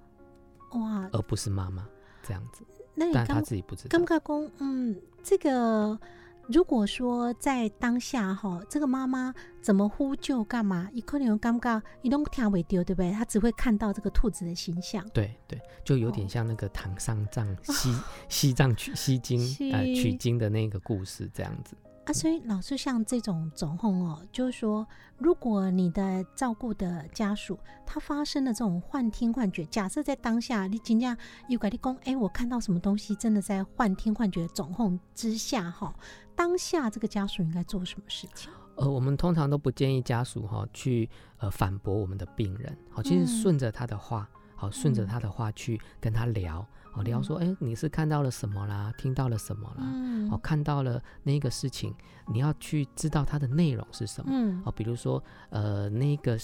[0.72, 1.86] 哇，而不是妈妈
[2.22, 2.64] 这样子。
[2.94, 3.98] 那但他自己不知道。
[4.04, 5.98] 刚公，嗯，这个。
[6.46, 10.88] 如果说在当下哈，这个妈妈怎么呼救干嘛？
[10.92, 13.10] 一可能尴尬，你都听不丢，对不对？
[13.12, 15.06] 他只会看到这个兔子的形象。
[15.14, 17.94] 对对，就有点像那个唐三藏西
[18.28, 19.40] 西藏取西经
[19.72, 21.74] 呃取经的那个故事这样子。
[22.06, 24.86] 啊，所以老师像这种总控哦，就是说，
[25.16, 31.16] 如果你的照顾的家属他发生了这种幻听幻觉，假设在当下你今天
[31.48, 35.94] 有跟你讲，哎，我看到什么东西，真的在幻听幻觉总控之下哈，
[36.36, 38.52] 当下这个家属应该做什么事情？
[38.76, 46.66] 呃，我们通常都不建议家属哈去呃反驳我们的病人，好，其实顺着他的话，好，顺着他的话去跟他聊。
[46.94, 48.92] 哦，聊说，哎，你是看到了什么啦？
[48.96, 49.82] 听到了什么啦？
[49.82, 51.94] 嗯，哦，看到了那个事情，
[52.28, 54.30] 你要去知道它的内容是什么。
[54.32, 56.38] 嗯，哦，比如说，呃，那个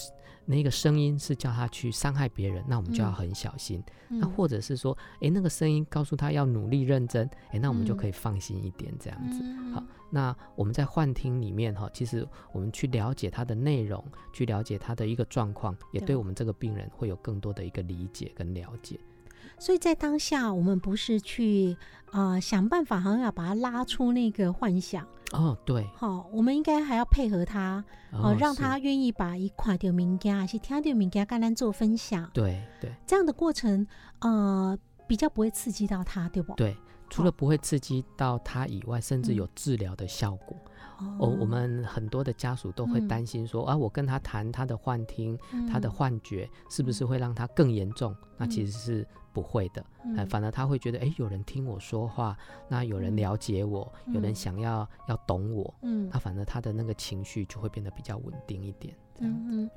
[0.47, 3.81] 那个声音是叫他去伤害别人，那我们就要很小心。
[4.09, 9.41] 那或者是说，哎，那个声音告诉他要努力认真，哎，那我们就可以放心一点，这样子。
[9.73, 18.99] 好，那我们在幻听里面哈，其实我们去了解它的内容，去了解它的一个状况，也对我们这个病人会有更多的一个理解跟了解。
[19.61, 21.77] 所以在当下，我们不是去
[22.13, 33.87] 呃想办法，好像要把他拉出那个幻想，哦，对，好、我们应该还要配合他，哦，让他愿意把一看到物件，还是听到物件跟咱做分享，对对这样的过程，
[34.21, 36.55] 呃，比较不会刺激到他，对不？
[36.55, 36.75] 对。
[37.13, 40.57] 除了不会刺激到他以外，甚至有治疗的效果。
[41.19, 45.37] 哦，我们很多的家属都会嗯担心说，啊，我跟他谈他的幻听、
[45.69, 48.15] 他的嗯幻觉，是不是会让他更严重？
[48.37, 50.17] 那其实是不会的，嗯。
[50.17, 52.37] 哎，反而他会觉得，哎，有人听我说话，
[52.69, 53.17] 那有人嗯。
[53.17, 54.35] 了解我，有人嗯。
[54.35, 56.09] 想要要懂我，嗯。
[56.11, 58.95] 他反而他的那个情绪就会变得比较稳定一点。
[59.23, 59.71] 嗯嗯，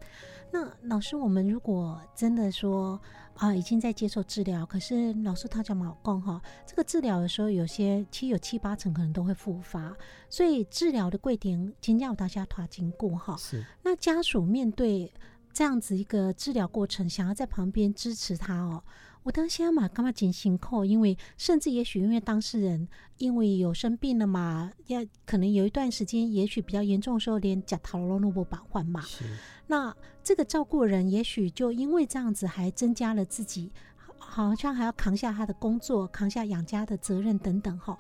[0.51, 2.97] 那老师，我们如果真的说
[3.35, 9.93] 啊，已经在接受治疗，可是老师他讲嘛，讲哈，这个治疗的时候，有些其实有七八成可能都会复发，
[10.29, 13.35] 所以治疗的贵点，今天要大家团经过哈。
[13.35, 13.65] 是。
[13.83, 15.13] 那家属面对
[15.51, 18.81] 这样子一个治疗过程，想要在旁边支持他哦，
[19.23, 20.83] 我当下嘛干嘛紧辛苦？
[20.83, 28.99] 因为甚至也许因为当事人因为有生病了嘛，要可能有一段时间，也许比较严重的时候，连假头都不把换嘛。
[29.01, 29.23] 是，
[29.67, 33.71] 那这个照顾人也许就因为这样子，还增加了自己
[34.17, 37.97] 好好像还要扛下他的工作，扛下养家的责任等等哈。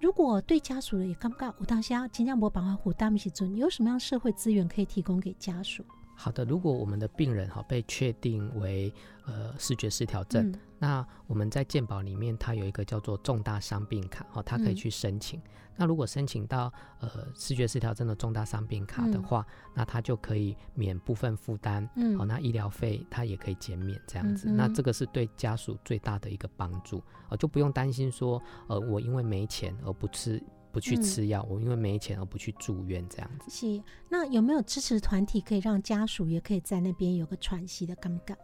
[0.00, 5.84] 如果对家属的也尴尬，我当下尽量我把它虎大米起尊，有什么样社会资源可以提供给家属？
[6.20, 8.92] 好的，如果我们的病人哈被确定为
[9.24, 10.54] 呃视觉失调症，嗯。
[10.80, 14.74] 那我们在健保里面它有一个叫做重大伤病卡，哦，它可以嗯。
[14.74, 15.40] 去申请。
[15.76, 19.22] 那如果申请到呃视觉失调症的重大伤病卡的嗯。
[19.22, 22.18] 话，那它就可以免部分负担，嗯。
[22.18, 24.48] 哦，那医疗费它也可以减免这样子。
[24.50, 30.42] 嗯那这个是对家属最大的一个帮助，哦，就不用担心说，呃，我因为没钱而不吃
[30.78, 31.02] 不去嗯。
[31.02, 33.50] 吃药，我因为没钱而不去住院这样子。
[33.50, 38.36] 是，那有没有支持团体可以让家属也可以在那边有个喘息的尴尬？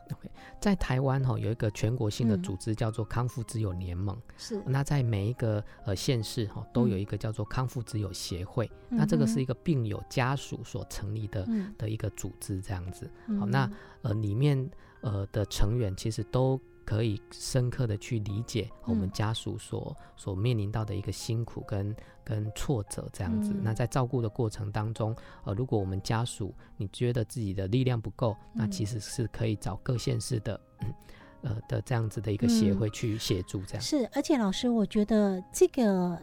[0.60, 2.42] 在台湾哈、有一个全国性的嗯。
[2.42, 7.00] 组织叫做康复之友联盟，是，那在每一个呃县市哈、都有嗯。
[7.00, 13.06] 一个叫做康复之友协会，那这个是一个病友家属所成立的、嗯，的一个组织这样子。
[13.38, 13.50] 好，嗯。
[13.50, 13.70] 那
[14.02, 14.68] 呃里面
[15.02, 23.52] 呃的成员其实都可以深刻的去理解我们嗯家属所、所面临到的一个辛苦跟跟挫折这样子。
[23.52, 30.60] 嗯那在照顾的过程当中，呃，如果我们家属你觉得自己的力量不够，那嗯其实是可以找各县市的。
[30.80, 30.94] 嗯
[31.42, 36.18] 呃的这样子的一个协嗯会去协助，这样、是，而且老师，我觉得这个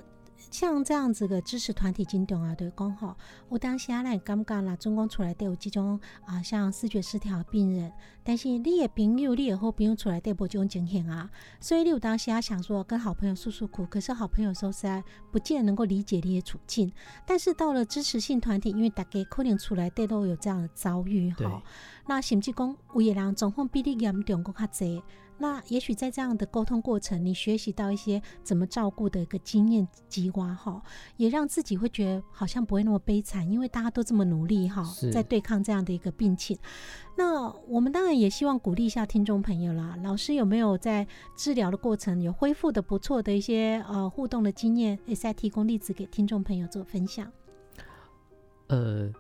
[0.49, 3.15] 像这样子的支持团体真重要，对讲吼，
[3.49, 7.91] 有当时啊，咱会感觉啦，总共出来都有这种啊，像视觉失调病人，
[8.23, 16.91] 但是你的朋友、你的好朋友出来都无这种情形啊，所以你有当时啊想说跟好朋友诉诉苦，可是好朋友说实在不见得能够理解你的处境，
[17.25, 21.61] 但是到了支持性团体，因为大家可能出来都都有这样的遭遇对哈，
[22.07, 25.01] 那甚至讲有的人状况比你严重更较济。
[25.41, 30.79] 那也许在这样的沟通过程，你学习到一些怎么照顾的一个经验积挖哈，
[31.17, 36.55] 也让自己会觉得好像不会那么悲惨，因为大家都这么努力哈，在对抗这样的一个病情。
[37.17, 39.97] 那我们当然也希望鼓励一下听众朋友啦。
[40.03, 47.31] 老师有没有在治疗的过程有恢复的不错的一些呃互动的经验，也再提供例子给听众朋友做分享？
[48.67, 49.11] 呃，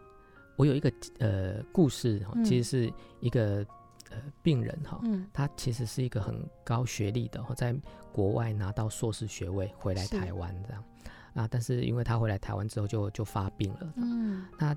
[0.55, 3.65] 我有一个呃故事其实是一个
[4.11, 5.27] 呃病人哈，嗯。
[5.33, 7.75] 他其实是一个很高学历的，在
[8.13, 10.83] 国外拿到硕士学位回来台湾这样。
[11.33, 14.45] 啊，但是因为他回来台湾之后就就发病了，嗯。
[14.59, 14.75] 那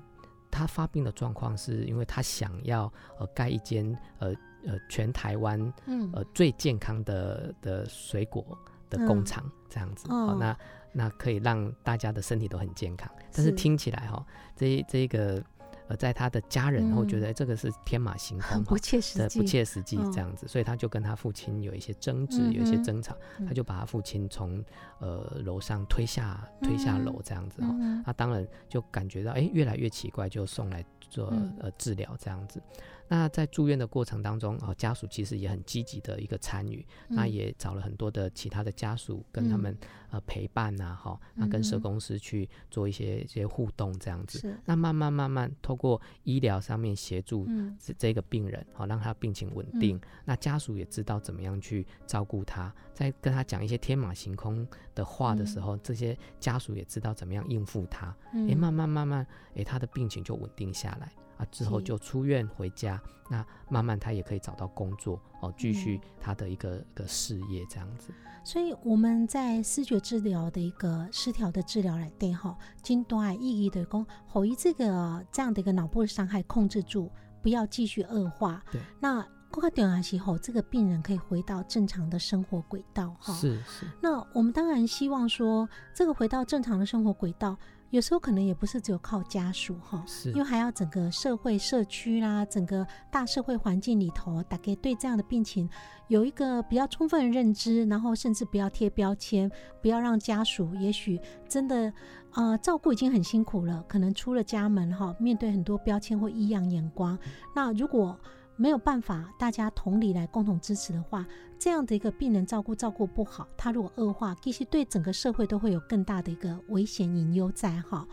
[0.49, 3.85] 他发病的状况是因为他想要呃盖一间
[4.19, 4.33] 呃
[4.65, 6.09] 呃全台湾嗯。
[6.13, 8.57] 呃最健康的的水果
[8.89, 10.57] 的工厂、这样子，那
[10.93, 13.11] 那可以让大家的身体都很健康。
[13.33, 13.51] 但是是。
[13.51, 15.43] 听起来哈、这这个
[15.87, 20.11] 呃，在他的家人嗯会觉得这个是天马行空很 不切实际，不切实际嗯。
[20.11, 23.45] 这样子，所以他就跟他父亲有一些争执，嗯有一些争吵，嗯。
[23.45, 24.63] 他就把他父亲从
[24.99, 27.61] 呃楼上推下推下楼这样子
[28.05, 31.53] 他当然就感觉到哎越来越奇怪，就送来做嗯。
[31.59, 32.61] 呃治疗这样子。
[33.07, 39.77] 那在住院的过程当中，哦，家属其实也很积极的一个参与，那嗯也找了很多的其他的家属跟他嗯们
[40.09, 44.57] 呃陪伴呐，哈，那跟社工师去做一些一些互动这样子。
[44.65, 50.01] 那慢慢慢慢透过医疗上面协助嗯这这个病人，好让他病情稳定嗯。
[50.25, 58.15] 那家属也知道怎么样去照顾他，在跟他讲一些天马行空的话的时候，这些家属也知道怎么样应付他。
[58.33, 68.13] 嗯诶，慢慢慢慢，诶，他的病情就稳定下来啊，之后就出院回家，那慢慢他也可以找到工作哦，继续嗯他的一个一个事业这样子。
[68.43, 77.09] 所以我们在视觉治疗的一个失调的治疗来对哈，经大的意义的讲，后以这个这样的一个脑部的伤害控制住，
[77.41, 78.63] 不要继续恶化。
[78.71, 83.33] 对，那更加重要的是吼，这个病人可以回到正常的生活轨道哈。
[83.33, 87.57] 是是，那我们当然希望说，这个回到正常的生活轨道，
[87.95, 90.29] 有时候可能也不是只有靠家属哈，是。
[90.31, 95.69] 因为还要整个社会、社区啦，整个大社会环境里头，大概对这样的病情
[96.09, 99.49] 有一个比较充分的认知，然后甚至不要贴标签，
[99.81, 101.17] 不要让家属也许
[101.47, 101.93] 真的
[102.33, 107.17] 呃照顾已经很辛苦了，可能出了家门哈，面对很多标签或异样眼光，
[107.55, 108.19] 那如果
[108.57, 111.25] 没有办法，大家同理来共同支持的话，
[111.59, 118.07] 这样的一个病人照顾照顾不好，他如果恶化，其实对整个社会都会有更大的一个危险隐忧在哈。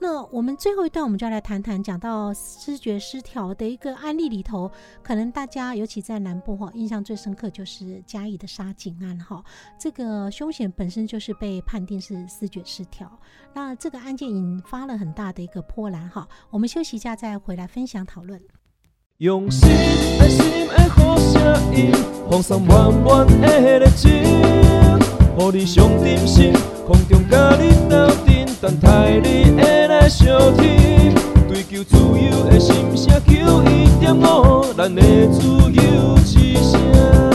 [0.00, 4.70] 那我们最后一段，我们就来谈谈讲到视觉失调的一个案例里头，
[5.02, 9.44] 可能大家尤其在南部哈，印象最深刻就是嘉义的杀警案哈。
[9.78, 13.10] 这个凶险本身就是被判定是视觉失调，
[13.52, 16.28] 那这个案件引发了很大的一个波澜哈。
[16.50, 18.42] 我们休息一下再回来分享讨论。
[19.18, 19.70] 用心
[20.18, 21.40] 爱心的好声
[21.72, 21.92] 音，
[22.28, 26.52] 放送满满的热情，予你上点心，
[26.84, 31.14] 空中甲你斗阵，等待你的来相听。
[31.48, 37.33] 追求自由的心声，求一点五，咱的自由之声。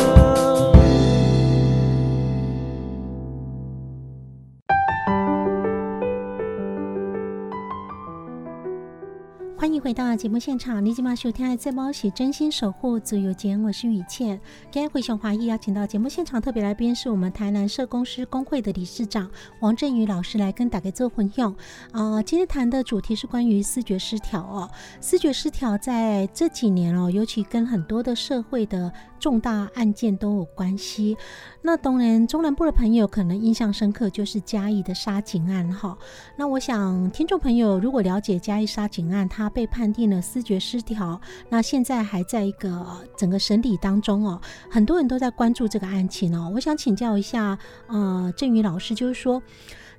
[9.79, 14.37] 回到节目现场，你今晚收听的节目是真心守护自由节，我是雨倩。
[14.69, 21.55] 今天回熊华裔邀请到节目现场特别来宾是我们台南社工师工会的理事长王振宇老师来跟大家做分享。
[21.93, 24.69] 啊，今天谈的主题是关于视觉失调哦。
[24.99, 31.17] 视觉失调在这几年哦，尤其跟很多的社会的重大案件都有关系。
[31.61, 35.97] 那当然，中南部的朋友可能印象深刻就是嘉义的杀警案哈。
[36.37, 42.85] 那我想听众朋友如果了解嘉义杀警案，他被判定了视觉失调，那现在还在一个
[43.17, 44.41] 整个审理当中哦，
[44.71, 46.51] 很多人都在关注这个案情哦。
[46.55, 47.57] 我想请教一下，
[47.87, 49.43] 呃，郑宇老师，就是说，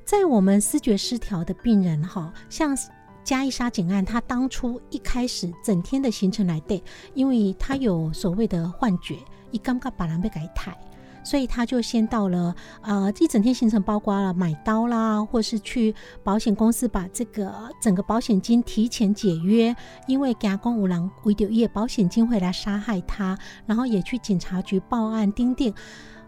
[0.05, 2.75] 在我们视觉失调的病人哈，像
[3.23, 6.83] 加一杀警案，他当初一开始整天的行程来对，
[7.15, 9.17] 因为他有所谓的幻觉，
[9.51, 10.77] 一刚刚把人被改抬。
[11.23, 15.95] 所以他就先到了，呃，一整天行程包括了买刀啦，或是去
[16.25, 25.75] 保险公司把这个整个保险金提前解约，因为甲公五郎为了业保险金会来杀害他，然后也去警察局报案钉定。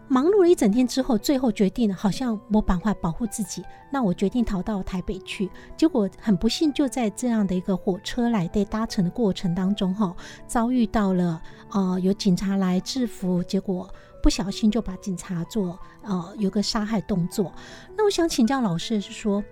[0.07, 5.49] 忙碌了一整天之后，最后决定好像没办法保护自己，那我决定逃到台北去。
[5.75, 11.41] 结果很不幸，就在这样的一个火车来对搭乘的过程当中，哈，遭遇到了
[11.71, 13.89] 呃有警察来制服，结果。
[14.21, 17.53] 不小心就把警察做呃有个杀害动作，
[17.97, 19.43] 那我想请教老师是说，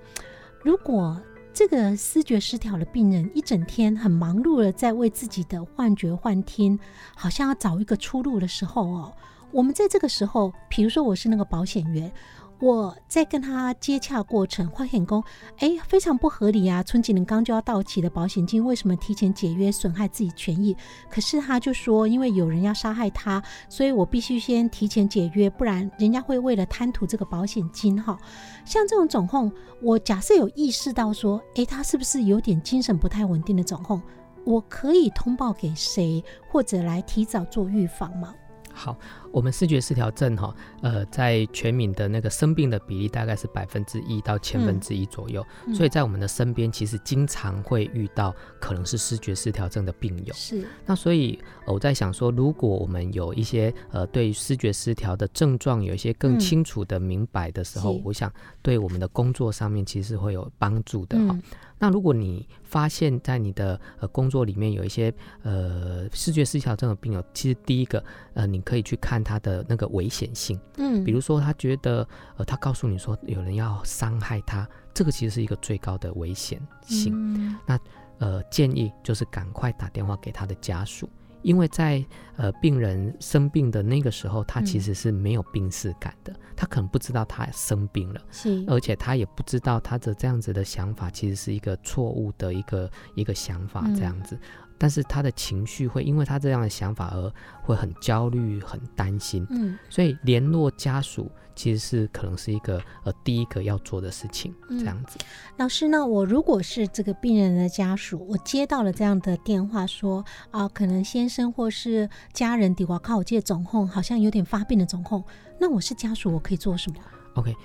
[0.63, 1.21] 如果
[1.53, 6.79] 这个视觉失调的病人一整天很忙碌的在为自己的幻觉幻听，
[7.17, 9.13] 好像要找一个出路的时候哦，
[9.51, 12.11] 我们在这个时候，比如说我是那个保险员。
[12.59, 15.23] 我在跟他接洽过程，发现工，
[15.57, 16.83] 哎，非常不合理啊！
[16.83, 20.77] 春季年刚就要到期的保险金，为什么提前解约，损害自己权益？
[21.09, 28.15] 可是他就说，因为有人要杀害他，所以我必须先提前解约，不然人家会为了贪图这个保险金哈。
[28.63, 33.99] 像这种总控，我假设有意识到说，哎，他是不是有点精神不太稳定的总控？
[34.45, 38.35] 我可以通报给谁，或者来提早做预防吗？
[38.73, 38.97] 好。
[39.31, 50.33] 我们视觉失调症哈，呃，在全民的那个生病的比例大概是百分之一到千分之一左右，所以在我们的身边其实经常会遇到可能是视觉失调症的病友。
[50.33, 50.67] 是。
[50.85, 58.29] 那所以我在想说，如果我们有一些呃对视觉失调的症状有一些更清楚的明白的时候，我想
[58.61, 61.39] 对我们的工作上面其实会有帮助的哈。
[61.81, 65.11] 那如果你发现在你的呃工作里面有一些
[65.41, 68.01] 呃视觉失调症的病友，其实第一个
[68.35, 69.19] 呃你可以去看。
[69.31, 72.05] 他的那个危险性，嗯，比如说他觉得，
[72.35, 77.57] 呃，他告诉你说有人要伤害他，这个其实是一个最高的危险性。
[77.65, 77.79] 那
[78.17, 81.09] 呃，建议就是赶快打电话给他的家属，
[81.41, 82.03] 因为在
[82.37, 94.37] 呃病人生病的那个时候，他其实是没有病逝感的，他可能不知道他生病了，是，而且他也不知道他的这样子的想法其实是一个错误的一个一个想法，这样子。
[94.81, 105.19] 但是他的情绪会因为他这样的想法而会很焦虑、很担心，嗯，所以联络家属其实是可能是一个呃第一个要做的事情，这样子。
[105.57, 115.23] 老师，那我如果是这个病人的家属，我接到了这样的电话，说啊，可能先生或是家人的话靠我借总控，好像有点发病的总控，
[115.59, 116.97] 那我是家属，我可以做什么
[117.35, 117.55] ？OK。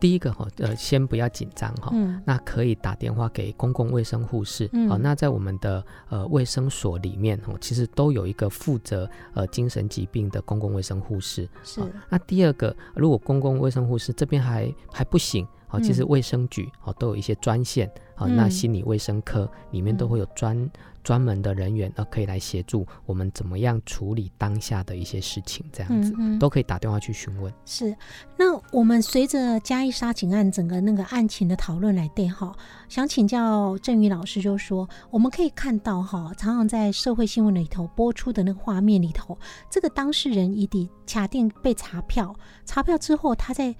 [0.00, 4.68] 第一个哈，呃，先不要紧张哈，嗯那可以打电话给公共卫生护士。
[4.72, 11.48] 嗯好、那在我们的呃卫生所里面哦，其实都有一个负责呃精神疾病的公共卫生护士。
[11.62, 20.70] 是好那第二个，如果公共卫生护士这边还还不行，好、其实嗯卫生局哦都有一些专线，好、那嗯心理卫生科里面都会有专
[21.04, 27.52] 专门的人员，呃，可以来协助我们怎么样处理当下的一些事情，这样子、都可以打电话去询问。
[27.64, 27.94] 是，
[28.36, 32.52] 那我们随着嘉义杀警案整个那个案情的讨论来对哈，
[32.88, 39.38] 想请教郑宇老师，就说我们可以看到哈，常常在社会新闻里头播出的那个画面里头，
[39.70, 42.34] 这个当事人已抵卡定被查票，
[42.64, 43.76] 查票之后他在。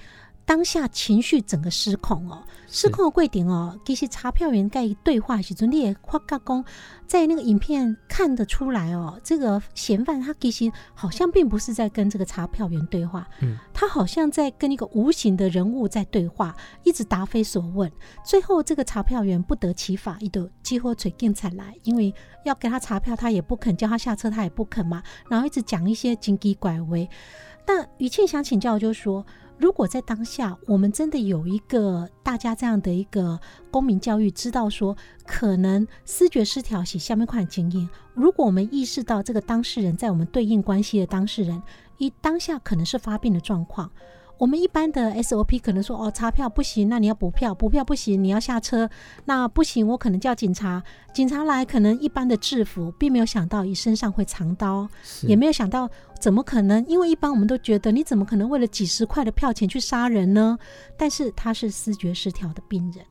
[0.47, 6.65] 当下情绪整个失控哦，失控的贵点哦，其实查票员在对话时阵，你也发觉讲，
[7.07, 17.91] 在那个影片看得出来哦，这个嫌犯他其实好像并不是在跟这个查票员对话，嗯，他好像在跟一个无形的人物在对话，一直答非所问。
[18.25, 22.15] 最后这个查票员不得其法，一度几乎嘴硬才来，因为
[22.45, 27.09] 要给他查票，他也不肯叫他下车，他也不肯嘛，然后一直讲一些金鸡拐为。
[27.67, 29.25] 那雨庆想请教，就是说，
[29.57, 33.39] 如果在当下我们真的有一个大家这样的一个
[33.71, 34.97] 公民教育，知道说
[35.27, 41.63] 可能思觉失调写下面款经验，如果我们意识到这个当事人在我们对应关系的当事人，
[41.99, 43.91] 一当下可能是发病的状况。
[44.37, 48.89] 我们一般的 SOP 可能说哦，查票不行，那你要补票；补票不行，你要下车。
[49.25, 50.83] 那不行，我可能叫警察。
[51.13, 54.89] 警察来，可能一般的制服，并没有想到你身上会藏刀，
[55.23, 60.59] 也没有想到怎么可能，因为一般我们都觉得你怎么可能为了几十块的票钱去杀人呢？
[60.99, 63.05] 但是他是思觉失调的病人。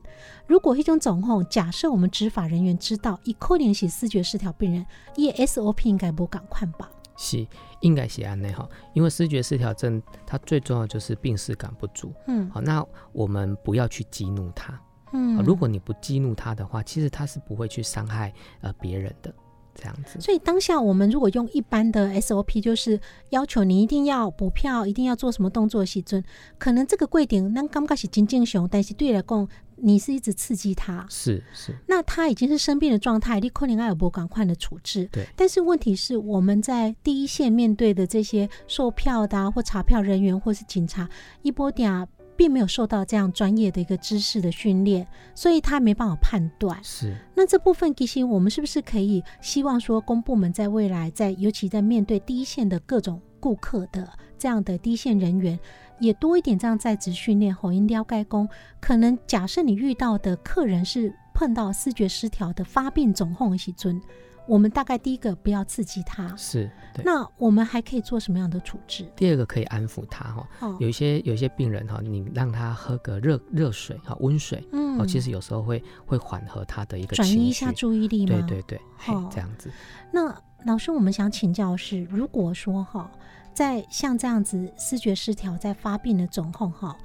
[0.46, 4.84] 如果一种总控，假设我们执法人员知道，以可能是思觉失调病人，
[5.16, 6.90] 也 SOP 应该不赶快吧？
[7.16, 7.46] 是
[7.84, 12.12] 应该是安内哈，因为视觉失调症它最重要就是病视感不足。
[12.26, 14.80] 嗯好，那我们不要去激怒他。
[15.12, 19.32] 嗯啊如果你不激怒他的话，其实他是不会去伤害呃别人的。
[19.76, 26.22] 这样子，所以当下我们如果用一般的 SOP，就是要求你一定要补票，一定要做什么动作的时阵，
[26.58, 35.08] 可能这个贵点那刚开始金敬雄，但是对你来讲，你是一直刺激他，是是，那他已经是生病的状态，你可能要有不赶快的处置。
[35.12, 35.26] 对。
[35.36, 41.08] 但是问题是，我们在第一线面对的这些售票的、啊、或查票人员或是警察，
[41.42, 42.06] 一波点啊，
[42.36, 46.78] 并没有受到这样专业的一个知识的训练，所以他没办法判断。
[46.82, 54.08] 是那这部分其实我们是不是可以希望说，公部门在未来在尤其在面对第一线的各种顾客的
[54.38, 55.58] 这样的第一线人员，
[55.98, 58.48] 也多一点这样在职训练后，应了解工。
[58.80, 64.00] 可能假设你遇到的客人是碰到视觉失调的发病总控的时尊，
[64.46, 66.34] 我们大概第一个不要刺激他。
[66.36, 67.02] 是，对。
[67.04, 69.10] 那我们还可以做什么样的处置？
[69.16, 77.72] 第二个可以安抚他哈，哦有一些有一些病人哈，你让他喝个热热水哈，温水嗯哦，其实有时候会会缓和他的一个转移一下。
[77.72, 78.32] 注意力吗？
[78.32, 79.70] 对对对，嘿哦这样子
[80.12, 80.34] 那
[80.66, 83.10] 老师，我们想请教的是，如果说哈，
[83.52, 86.96] 在像这样子视觉失调在发病的状况哈，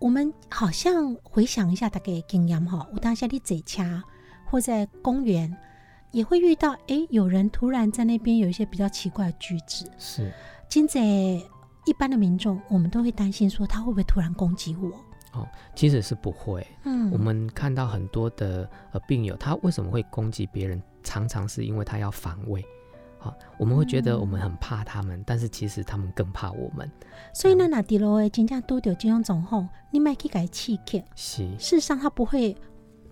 [0.00, 3.82] 我们好像回想一下大概的经验哈，我当下你坐车
[4.46, 5.54] 或在公园
[6.10, 10.32] 也会遇到，哎，有人突然在那边有一些比较奇怪的举止，是
[10.68, 14.88] 今在一般的民众，我们都会担心说他会不会突然攻击我？
[15.32, 16.66] 哦其实是不会。
[16.84, 20.82] 嗯，我们看到很多的呃病友，他为什么会攻击别人？
[21.04, 22.64] 常常是因为他要防卫。
[23.18, 26.90] 好，我们会觉得我们很怕他们，但是其实他们更怕我们。
[27.32, 32.56] 所以那哪迪罗诶，真正拄到这种状况，你买去改气客，是，事实上他不会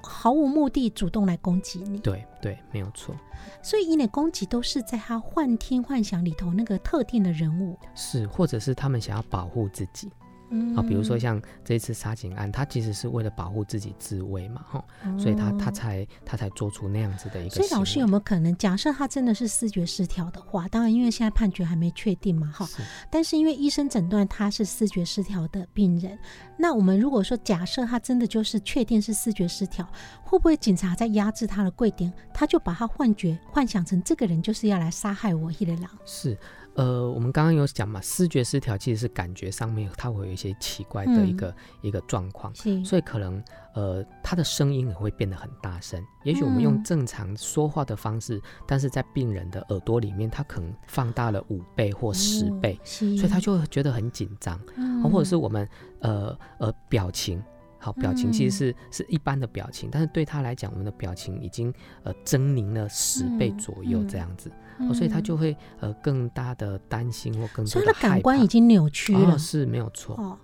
[0.08, 1.98] 毫无目的主动来攻击你。
[1.98, 3.14] 对对，没有错。
[3.62, 10.10] 所以你的攻击都是在他幻听幻想里头那个特定的人物，是，或者是他们想要保护自己
[10.50, 14.84] 嗯啊，比如说像这一次杀警案，他其实是为了保护自己自卫嘛，哈，
[15.18, 17.54] 所以他他哦才他才做出那样子的一个。
[17.54, 26.18] 所以老师有没有可能，假设他真的是视觉失调的话，当然因为现在判决还没确定嘛，哈，是但是因为医生诊断他是视觉失调的病人，
[26.56, 29.86] 那我们如果说假设他真的就是确定是视觉失调，
[30.22, 35.90] 会不会警察在压制他的贵点，他就把他幻觉幻想成这个人就是要来杀害我一人狼？
[36.04, 36.36] 是，
[36.76, 41.36] 呃，我们刚刚有讲嘛，视觉失调其实是感觉上面它会有一些奇怪的一嗯。
[41.36, 43.42] 个、一个状况，是，所以可能
[43.74, 46.02] 呃他的声音也会变得很大声。
[46.24, 46.62] 也许我们嗯。
[46.62, 54.60] 用正常说话的方式，但是在病人的耳朵里面，他可能放大了五倍或十倍，所以他就会觉得很紧张。
[54.76, 55.02] 嗯。
[55.02, 55.68] 哦或者是我们
[56.00, 57.42] 呃呃表情，
[57.86, 61.72] 好表情其实是、是一般的表情，但是对他来讲，我们的表情已经
[62.02, 64.08] 呃狰狞了十倍嗯左右嗯。
[64.08, 69.34] 这样子，哦，所以他就会呃更大的担心或更所以他的感官已经扭曲了。
[69.34, 70.36] 哦、是没有错，哦，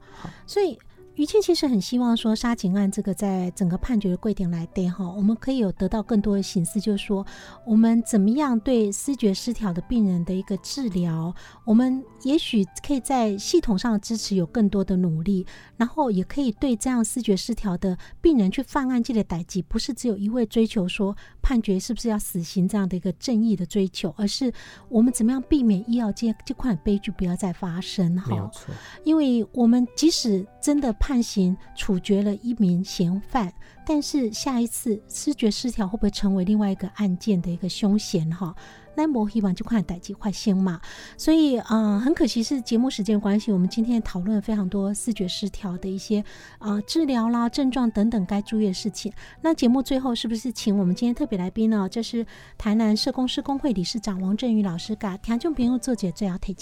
[0.46, 0.78] 所以
[1.14, 7.24] 于倩其实很希望说，杀警案这个在整个判决的规定来对哈，我们可以有得到更多的形式，就是说
[7.66, 11.34] 我们怎么样对视觉失调的病人的一个治疗，
[11.66, 15.46] 我们也许可以在系统上的支持有更多的努力，
[15.76, 24.50] 然后也可以对这样视觉失调的病人去犯案，记得逮及，不是只有一味追求说判决是不是要死刑这样的一个正义的追求，而是
[24.88, 28.30] 我们怎么样避免医药界这块悲剧不要再发生哈。
[28.30, 33.52] 没有错，因为我们即使真的判刑处决了一名嫌犯，
[33.84, 38.54] 但是下一次视觉失调会不会成为另外一个案件的一个凶嫌哈？
[38.94, 40.80] 那我希望就看逮及快先嘛。
[41.16, 46.20] 所以啊、呃很可惜是节目时间关系，我们今天讨论非常多视觉失调的一些
[46.58, 49.12] 啊、呃治疗啦、症状等等该注意的事情。
[49.40, 51.88] 那节目最后是不是请我们今天特别来宾呢？
[51.90, 52.24] 这是
[52.56, 56.54] 台南社工师工会理事长王振宇老师，给听众朋友做解最要提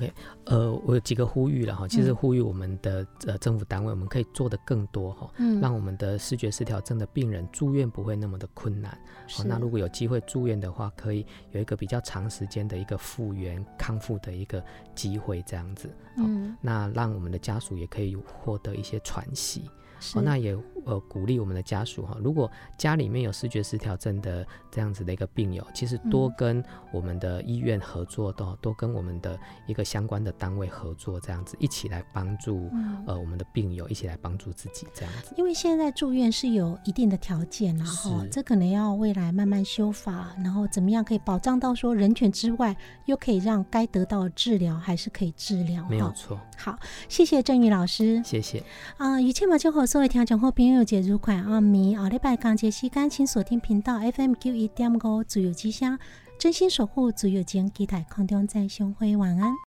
[0.00, 0.12] 醒。
[0.46, 8.96] 呃，我有几个呼吁了哈，其实呼吁我们的呃政府单位，我们可以做的更多哈，嗯让我们的视觉失调症的病人住院不会那么的困难。
[9.26, 14.62] 是哦，那如果有机会住院的话，可以有一个比较长时间的一个复原康复的一个
[14.94, 15.88] 机会，这样子。
[15.88, 19.70] 哦嗯，那让我们的家属也可以获得一些喘息。
[20.02, 35.32] 是哦，那也呃鼓励我们的家属哈，如果家里面有视觉失调症的这样子的一个病友，其实多嗯跟我们的医院合作，多多跟我们的一个相关的单位合作，这样子一起来帮助、嗯呃我们的病友，一起来帮助自己这样子。
[35.36, 46.76] 因为现在住院是有一定的条件啦，哈，是这可能要未来慢慢修法，然后怎么样可以保障到说人权之外，又可以让该得到的治疗还是可以治疗，没有错，好，
[47.08, 48.62] 谢谢郑宇老师谢谢。
[48.96, 49.20] 啊！
[49.20, 55.98] 一切嘛，就和各位听众好朋友节如快阿弥，下礼拜刚节时间，请锁定频道 FM 九一点五自由之声，
[56.38, 59.52] 真心守护自由情，期待空中再相会，晚安。